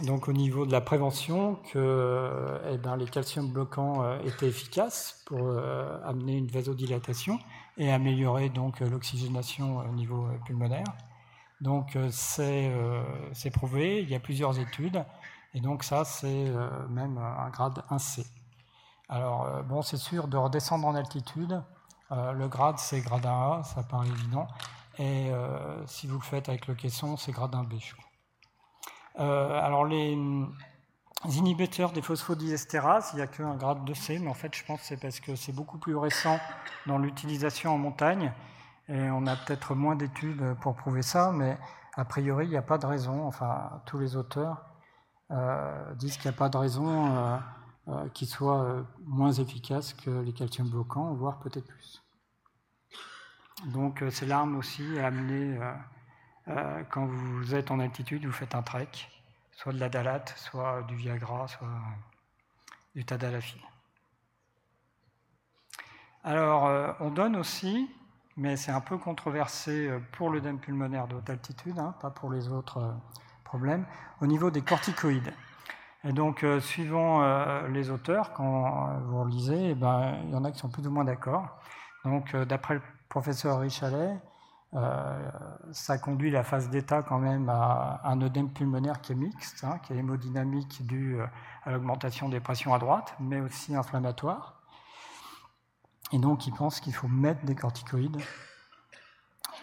donc 0.00 0.28
au 0.28 0.32
niveau 0.32 0.66
de 0.66 0.72
la 0.72 0.80
prévention 0.80 1.56
que 1.72 2.60
eh 2.70 2.78
ben, 2.78 2.96
les 2.96 3.06
calciums 3.06 3.48
bloquants 3.48 4.02
euh, 4.02 4.18
étaient 4.24 4.48
efficaces 4.48 5.22
pour 5.26 5.40
euh, 5.42 5.98
amener 6.04 6.36
une 6.36 6.46
vasodilatation 6.46 7.38
et 7.76 7.92
améliorer 7.92 8.48
donc 8.48 8.80
l'oxygénation 8.80 9.78
au 9.78 9.92
niveau 9.92 10.26
euh, 10.26 10.38
pulmonaire. 10.44 10.86
Donc 11.60 11.96
c'est 12.10 12.72
prouvé, 13.52 14.02
il 14.02 14.10
y 14.10 14.16
a 14.16 14.20
plusieurs 14.20 14.58
études, 14.58 15.04
et 15.54 15.60
donc 15.60 15.84
ça 15.84 16.04
c'est 16.04 16.46
même 16.88 17.18
un 17.18 17.50
grade 17.50 17.84
1C. 17.88 18.26
Alors 19.08 19.62
bon, 19.62 19.80
c'est 19.80 19.96
sûr 19.96 20.26
de 20.26 20.36
redescendre 20.36 20.88
en 20.88 20.96
altitude, 20.96 21.62
le 22.10 22.48
grade 22.48 22.78
c'est 22.78 23.00
grade 23.00 23.22
1A, 23.22 23.62
ça 23.62 23.84
paraît 23.84 24.08
évident, 24.08 24.48
et 24.98 25.30
si 25.86 26.08
vous 26.08 26.16
le 26.16 26.24
faites 26.24 26.48
avec 26.48 26.66
le 26.66 26.74
caisson, 26.74 27.16
c'est 27.16 27.30
grade 27.30 27.54
1B. 27.54 27.78
Alors 29.16 29.84
les 29.84 30.16
inhibiteurs 31.24 31.92
des 31.92 32.02
phosphodiesterase, 32.02 33.10
il 33.12 33.16
n'y 33.16 33.22
a 33.22 33.26
qu'un 33.26 33.54
grade 33.54 33.84
de 33.84 33.94
C, 33.94 34.18
mais 34.18 34.28
en 34.28 34.34
fait, 34.34 34.54
je 34.54 34.64
pense 34.64 34.80
que 34.80 34.86
c'est 34.86 34.96
parce 34.96 35.20
que 35.20 35.36
c'est 35.36 35.52
beaucoup 35.52 35.78
plus 35.78 35.96
récent 35.96 36.38
dans 36.86 36.98
l'utilisation 36.98 37.74
en 37.74 37.78
montagne, 37.78 38.32
et 38.88 39.10
on 39.10 39.26
a 39.26 39.36
peut-être 39.36 39.74
moins 39.74 39.94
d'études 39.94 40.56
pour 40.60 40.74
prouver 40.74 41.02
ça, 41.02 41.30
mais 41.32 41.58
a 41.94 42.04
priori, 42.04 42.46
il 42.46 42.50
n'y 42.50 42.56
a 42.56 42.62
pas 42.62 42.78
de 42.78 42.86
raison, 42.86 43.26
enfin, 43.26 43.82
tous 43.86 43.98
les 43.98 44.16
auteurs 44.16 44.64
euh, 45.30 45.94
disent 45.94 46.16
qu'il 46.16 46.30
n'y 46.30 46.34
a 46.34 46.38
pas 46.38 46.48
de 46.48 46.56
raison 46.56 47.16
euh, 47.16 47.38
euh, 47.88 48.08
qu'il 48.10 48.28
soit 48.28 48.84
moins 49.04 49.32
efficace 49.32 49.94
que 49.94 50.10
les 50.10 50.32
calcium 50.32 50.68
bloquants, 50.68 51.12
voire 51.14 51.38
peut-être 51.38 51.66
plus. 51.66 52.02
Donc, 53.66 54.02
c'est 54.10 54.26
l'arme 54.26 54.56
aussi 54.56 54.98
à 54.98 55.06
amener 55.06 55.58
quand 56.46 57.06
vous 57.06 57.54
êtes 57.54 57.70
en 57.70 57.80
altitude, 57.80 58.26
vous 58.26 58.32
faites 58.32 58.54
un 58.54 58.62
trek 58.62 58.88
soit 59.62 59.72
de 59.72 59.78
la 59.78 59.88
dalate, 59.88 60.34
soit 60.36 60.82
du 60.88 60.96
Viagra, 60.96 61.46
soit 61.46 61.68
du 62.96 63.04
tadalafil. 63.04 63.60
Alors, 66.24 66.66
euh, 66.66 66.92
on 66.98 67.10
donne 67.10 67.36
aussi, 67.36 67.88
mais 68.36 68.56
c'est 68.56 68.72
un 68.72 68.80
peu 68.80 68.98
controversé 68.98 69.88
euh, 69.88 70.00
pour 70.12 70.30
l'œdème 70.30 70.58
pulmonaire 70.58 71.06
de 71.06 71.14
haute 71.14 71.30
altitude, 71.30 71.78
hein, 71.78 71.94
pas 72.00 72.10
pour 72.10 72.30
les 72.30 72.48
autres 72.48 72.78
euh, 72.78 72.92
problèmes, 73.44 73.86
au 74.20 74.26
niveau 74.26 74.50
des 74.50 74.62
corticoïdes. 74.62 75.32
Et 76.04 76.12
donc, 76.12 76.44
suivant 76.58 77.22
les 77.68 77.90
auteurs, 77.90 78.32
quand 78.32 78.98
vous 79.04 79.24
lisez, 79.24 79.70
eh 79.70 79.74
ben, 79.76 80.18
il 80.24 80.30
y 80.30 80.34
en 80.34 80.44
a 80.44 80.50
qui 80.50 80.58
sont 80.58 80.68
plus 80.68 80.84
ou 80.84 80.90
moins 80.90 81.04
d'accord. 81.04 81.60
Donc, 82.04 82.34
d'après 82.34 82.74
le 82.74 82.82
professeur 83.08 83.60
Richalet, 83.60 84.18
euh, 84.74 85.30
ça 85.72 85.98
conduit 85.98 86.30
la 86.30 86.42
phase 86.42 86.70
d'état 86.70 87.02
quand 87.02 87.18
même 87.18 87.48
à 87.50 88.00
un 88.04 88.20
œdème 88.22 88.50
pulmonaire 88.50 89.02
qui 89.02 89.12
est 89.12 89.16
mixte, 89.16 89.64
hein, 89.64 89.78
qui 89.82 89.92
est 89.92 89.96
hémodynamique 89.96 90.86
dû 90.86 91.20
euh, 91.20 91.26
à 91.64 91.72
l'augmentation 91.72 92.30
des 92.30 92.40
pressions 92.40 92.72
à 92.72 92.78
droite, 92.78 93.14
mais 93.20 93.40
aussi 93.40 93.74
inflammatoire. 93.74 94.62
Et 96.12 96.18
donc, 96.18 96.46
il 96.46 96.54
pense 96.54 96.80
qu'il 96.80 96.94
faut 96.94 97.08
mettre 97.08 97.44
des 97.44 97.54
corticoïdes 97.54 98.20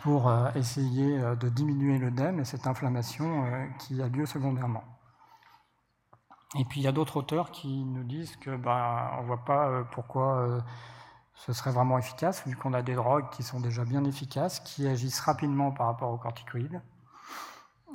pour 0.04 0.28
euh, 0.28 0.52
essayer 0.54 1.20
de 1.20 1.50
diminuer 1.50 1.98
l'œdème 1.98 2.40
et 2.40 2.46
cette 2.46 2.68
inflammation 2.68 3.46
qui 3.80 4.02
a 4.02 4.08
lieu 4.08 4.26
secondairement. 4.26 4.84
Et 6.58 6.66
puis, 6.66 6.82
il 6.82 6.84
y 6.84 6.88
a 6.88 6.92
d'autres 6.92 7.18
auteurs 7.18 7.52
qui 7.52 7.84
nous 7.84 8.04
disent 8.04 8.36
que 8.38 8.56
ben, 8.56 9.12
on 9.18 9.22
ne 9.22 9.28
voit 9.28 9.46
pas 9.46 9.84
pourquoi 9.92 10.64
ce 11.40 11.54
serait 11.54 11.72
vraiment 11.72 11.98
efficace, 11.98 12.46
vu 12.46 12.56
qu'on 12.58 12.74
a 12.74 12.82
des 12.82 12.96
drogues 12.96 13.30
qui 13.30 13.44
sont 13.44 13.62
déjà 13.62 13.86
bien 13.86 14.04
efficaces, 14.04 14.60
qui 14.60 14.86
agissent 14.88 15.22
rapidement 15.22 15.72
par 15.72 15.88
rapport 15.88 16.12
aux 16.12 16.18
corticoïdes. 16.18 16.82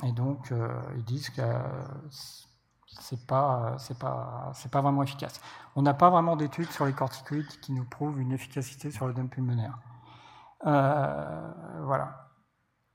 Et 0.03 0.13
donc, 0.13 0.51
euh, 0.51 0.69
ils 0.97 1.05
disent 1.05 1.29
que 1.29 1.43
c'est 2.89 3.27
pas, 3.27 3.77
c'est 3.79 3.99
pas, 3.99 4.81
vraiment 4.81 5.03
efficace. 5.03 5.41
On 5.77 5.83
n'a 5.83 5.93
pas 5.93 6.09
vraiment 6.09 6.37
d'études 6.37 6.71
sur 6.71 6.87
les 6.87 6.95
corticoïdes 6.95 7.61
qui 7.61 7.73
nous 7.73 7.85
prouvent 7.85 8.19
une 8.19 8.33
efficacité 8.33 8.91
sur 8.91 9.07
le 9.07 9.13
dème 9.13 9.29
pulmonaire. 9.29 9.79
Euh, 10.67 11.53
voilà. 11.83 12.31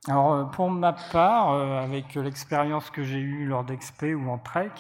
Alors, 0.08 0.50
pour 0.50 0.72
ma 0.72 0.94
part, 0.94 1.52
euh, 1.52 1.84
avec 1.84 2.16
l'expérience 2.16 2.90
que 2.90 3.04
j'ai 3.04 3.20
eue 3.20 3.46
lors 3.46 3.64
d'Expé 3.64 4.16
ou 4.16 4.28
en 4.32 4.40
Trek, 4.40 4.72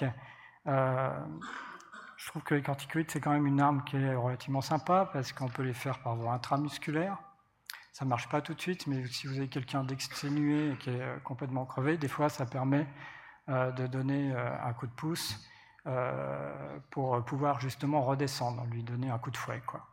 je 2.19 2.27
trouve 2.27 2.43
que 2.43 2.53
les 2.53 2.61
corticoïdes, 2.61 3.09
c'est 3.09 3.21
quand 3.21 3.31
même 3.31 3.47
une 3.47 3.61
arme 3.61 3.81
qui 3.85 3.95
est 3.95 4.13
relativement 4.13 4.59
sympa 4.59 5.09
parce 5.13 5.31
qu'on 5.31 5.47
peut 5.47 5.63
les 5.63 5.73
faire 5.73 5.99
par 5.99 6.17
voie 6.17 6.33
intramusculaire. 6.33 7.17
Ça 7.93 8.03
ne 8.03 8.09
marche 8.09 8.27
pas 8.27 8.41
tout 8.41 8.53
de 8.53 8.59
suite, 8.59 8.87
mais 8.87 9.05
si 9.07 9.25
vous 9.25 9.37
avez 9.37 9.47
quelqu'un 9.47 9.85
d'exténué 9.85 10.71
et 10.71 10.75
qui 10.75 10.89
est 10.89 11.01
euh, 11.01 11.17
complètement 11.19 11.65
crevé, 11.65 11.97
des 11.97 12.09
fois, 12.09 12.27
ça 12.27 12.45
permet 12.45 12.85
euh, 13.47 13.71
de 13.71 13.87
donner 13.87 14.33
euh, 14.33 14.63
un 14.63 14.73
coup 14.73 14.85
de 14.87 14.91
pouce 14.91 15.39
pour 16.91 17.23
pouvoir 17.25 17.59
justement 17.61 18.03
redescendre, 18.03 18.63
lui 18.65 18.83
donner 18.83 19.09
un 19.09 19.17
coup 19.17 19.31
de 19.31 19.37
fouet. 19.37 19.63
Quoi. 19.65 19.87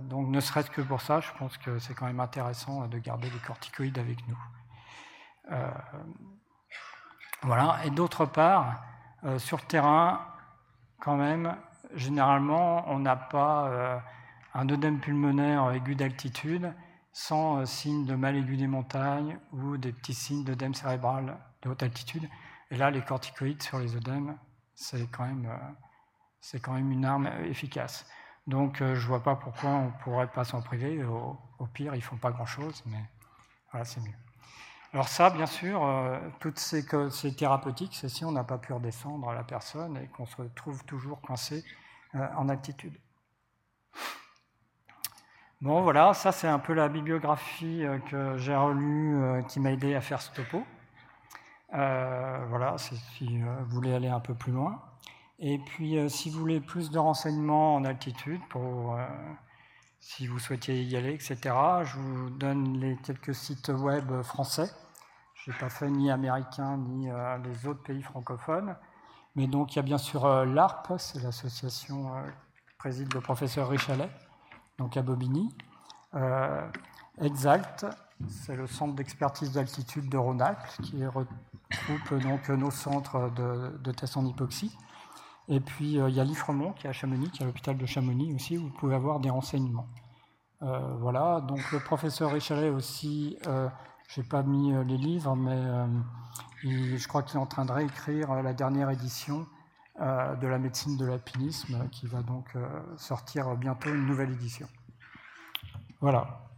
donc, 0.00 0.28
ne 0.28 0.40
serait-ce 0.40 0.70
que 0.70 0.80
pour 0.80 1.02
ça, 1.02 1.20
je 1.20 1.30
pense 1.32 1.58
que 1.58 1.78
c'est 1.78 1.92
quand 1.92 2.06
même 2.06 2.20
intéressant 2.20 2.86
de 2.86 2.98
garder 2.98 3.28
les 3.28 3.38
corticoïdes 3.40 3.98
avec 3.98 4.26
nous. 4.26 4.38
voilà. 7.42 7.84
Et 7.84 7.90
d'autre 7.90 8.24
part, 8.24 8.82
sur 9.36 9.58
le 9.58 9.64
terrain, 9.64 10.33
quand 11.04 11.16
même, 11.16 11.54
généralement, 11.94 12.88
on 12.88 12.98
n'a 12.98 13.16
pas 13.16 13.68
euh, 13.68 13.98
un 14.54 14.68
œdème 14.70 15.00
pulmonaire 15.00 15.70
aigu 15.72 15.94
d'altitude 15.94 16.72
sans 17.12 17.58
euh, 17.58 17.66
signe 17.66 18.06
de 18.06 18.14
mal 18.14 18.36
aigu 18.36 18.56
des 18.56 18.66
montagnes 18.66 19.38
ou 19.52 19.76
des 19.76 19.92
petits 19.92 20.14
signes 20.14 20.44
d'œdème 20.44 20.72
cérébral 20.72 21.36
de 21.62 21.68
haute 21.68 21.82
altitude. 21.82 22.26
Et 22.70 22.76
là, 22.76 22.90
les 22.90 23.02
corticoïdes 23.02 23.62
sur 23.62 23.78
les 23.78 23.94
œdèmes, 23.94 24.38
c'est 24.74 25.06
quand, 25.10 25.26
même, 25.26 25.46
euh, 25.46 26.58
quand 26.62 26.72
même 26.72 26.90
une 26.90 27.04
arme 27.04 27.28
efficace. 27.44 28.06
Donc, 28.46 28.78
je 28.78 28.84
ne 28.84 28.94
vois 28.94 29.22
pas 29.22 29.36
pourquoi 29.36 29.70
on 29.70 29.86
ne 29.86 30.02
pourrait 30.02 30.30
pas 30.30 30.44
s'en 30.44 30.62
priver. 30.62 31.04
Au, 31.04 31.38
au, 31.58 31.66
pire, 31.66 31.94
ils 31.94 31.98
ne 31.98 32.02
font 32.02 32.16
pas 32.16 32.30
grand-chose, 32.30 32.82
mais 32.86 33.02
voilà, 33.70 33.84
c'est 33.84 34.00
mieux. 34.00 34.23
Alors 34.94 35.08
ça, 35.08 35.28
bien 35.28 35.46
sûr, 35.46 35.84
euh, 35.84 36.20
toutes 36.38 36.60
ces, 36.60 36.86
thérapeutiques, 37.34 37.96
c'est 37.96 38.08
si 38.08 38.24
on 38.24 38.30
n'a 38.30 38.44
pas 38.44 38.58
pu 38.58 38.72
redescendre 38.72 39.32
la 39.32 39.42
personne 39.42 39.96
et 39.96 40.06
qu'on 40.06 40.24
se 40.24 40.40
trouve 40.54 40.84
toujours 40.84 41.20
coincé 41.20 41.64
euh, 42.14 42.24
en 42.36 42.48
altitude. 42.48 42.96
Bon, 45.60 45.82
voilà, 45.82 46.14
ça 46.14 46.30
c'est 46.30 46.46
un 46.46 46.60
peu 46.60 46.74
la 46.74 46.88
bibliographie 46.88 47.84
euh, 47.84 47.98
que 47.98 48.36
j'ai 48.36 48.54
relue 48.54 49.42
qui 49.48 49.58
m'a 49.58 49.72
aidé 49.72 49.96
à 49.96 50.00
faire 50.00 50.22
ce 50.22 50.30
topo. 50.30 50.62
voilà, 51.72 52.76
si 52.78 52.96
vous 53.40 53.64
voulez 53.70 53.92
aller 53.92 54.08
un 54.08 54.20
peu 54.20 54.34
plus 54.34 54.52
loin. 54.52 54.80
Et 55.40 55.58
puis, 55.58 56.08
si 56.08 56.30
vous 56.30 56.38
voulez 56.38 56.60
plus 56.60 56.92
de 56.92 57.00
renseignements 57.00 57.74
en 57.74 57.84
altitude, 57.84 58.40
pour, 58.48 58.96
si 59.98 60.28
vous 60.28 60.38
souhaitiez 60.38 60.84
y 60.84 60.96
aller, 60.96 61.14
etc., 61.14 61.36
je 61.82 61.98
vous 61.98 62.30
donne 62.30 62.78
les 62.78 62.96
quelques 62.98 63.34
sites 63.34 63.70
web 63.70 64.22
français 64.22 64.70
je 65.44 65.50
n'ai 65.50 65.58
pas 65.58 65.68
fait 65.68 65.90
ni 65.90 66.10
américain 66.10 66.78
ni 66.78 67.10
euh, 67.10 67.36
les 67.38 67.66
autres 67.66 67.82
pays 67.82 68.02
francophones. 68.02 68.76
Mais 69.36 69.46
donc 69.46 69.74
il 69.74 69.76
y 69.76 69.78
a 69.78 69.82
bien 69.82 69.98
sûr 69.98 70.24
euh, 70.24 70.44
l'ARP, 70.46 70.92
c'est 70.98 71.22
l'association 71.22 72.14
euh, 72.14 72.22
que 72.22 72.76
préside 72.78 73.12
le 73.12 73.20
professeur 73.20 73.68
Richalet, 73.68 74.08
donc 74.78 74.96
à 74.96 75.02
Bobigny. 75.02 75.54
Exalt, 77.20 77.86
c'est 78.28 78.54
le 78.54 78.66
centre 78.66 78.94
d'expertise 78.94 79.52
d'altitude 79.52 80.08
de 80.08 80.16
Rhône-Alpes 80.16 80.66
qui 80.82 81.04
regroupe 81.04 82.22
donc 82.22 82.48
nos 82.48 82.70
centres 82.70 83.30
de, 83.30 83.92
tests 83.92 84.16
en 84.16 84.24
hypoxie. 84.24 84.76
Et 85.48 85.60
puis 85.60 85.94
il 85.94 86.14
y 86.14 86.20
a 86.20 86.24
l'IFREMONT 86.24 86.72
qui 86.72 86.86
est 86.86 86.90
à 86.90 86.92
Chamonix, 86.92 87.30
qui 87.30 87.40
est 87.40 87.42
à 87.42 87.46
l'hôpital 87.46 87.76
de 87.76 87.84
Chamonix 87.84 88.32
aussi, 88.32 88.58
où 88.58 88.62
vous 88.62 88.70
pouvez 88.70 88.94
avoir 88.94 89.18
des 89.18 89.30
renseignements. 89.30 89.88
voilà, 90.60 91.40
donc 91.40 91.72
le 91.72 91.80
professeur 91.80 92.32
Richalet 92.32 92.70
aussi 92.70 93.36
n'ai 94.16 94.26
pas 94.26 94.42
mis 94.42 94.72
euh, 94.72 94.84
les 94.84 94.96
livres, 94.96 95.34
mais 95.36 95.52
euh, 95.52 95.86
je 96.62 97.08
crois 97.08 97.22
qu'il 97.22 97.36
est 97.36 97.42
en 97.42 97.46
train 97.46 97.64
de 97.64 97.72
réécrire 97.72 98.30
euh, 98.30 98.42
la 98.42 98.52
dernière 98.52 98.90
édition 98.90 99.46
de 99.96 100.48
la 100.48 100.58
médecine 100.58 100.96
de 100.96 101.06
l'alpinisme, 101.06 101.88
qui 101.90 102.08
va 102.08 102.20
donc 102.22 102.56
sortir 102.96 103.54
bientôt 103.54 103.90
une 103.90 104.06
nouvelle 104.06 104.32
édition. 104.32 104.68
Voilà. 106.00 106.50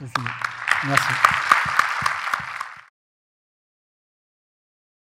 C'est 0.00 0.08
fini. 0.08 0.26
Merci. 0.84 1.47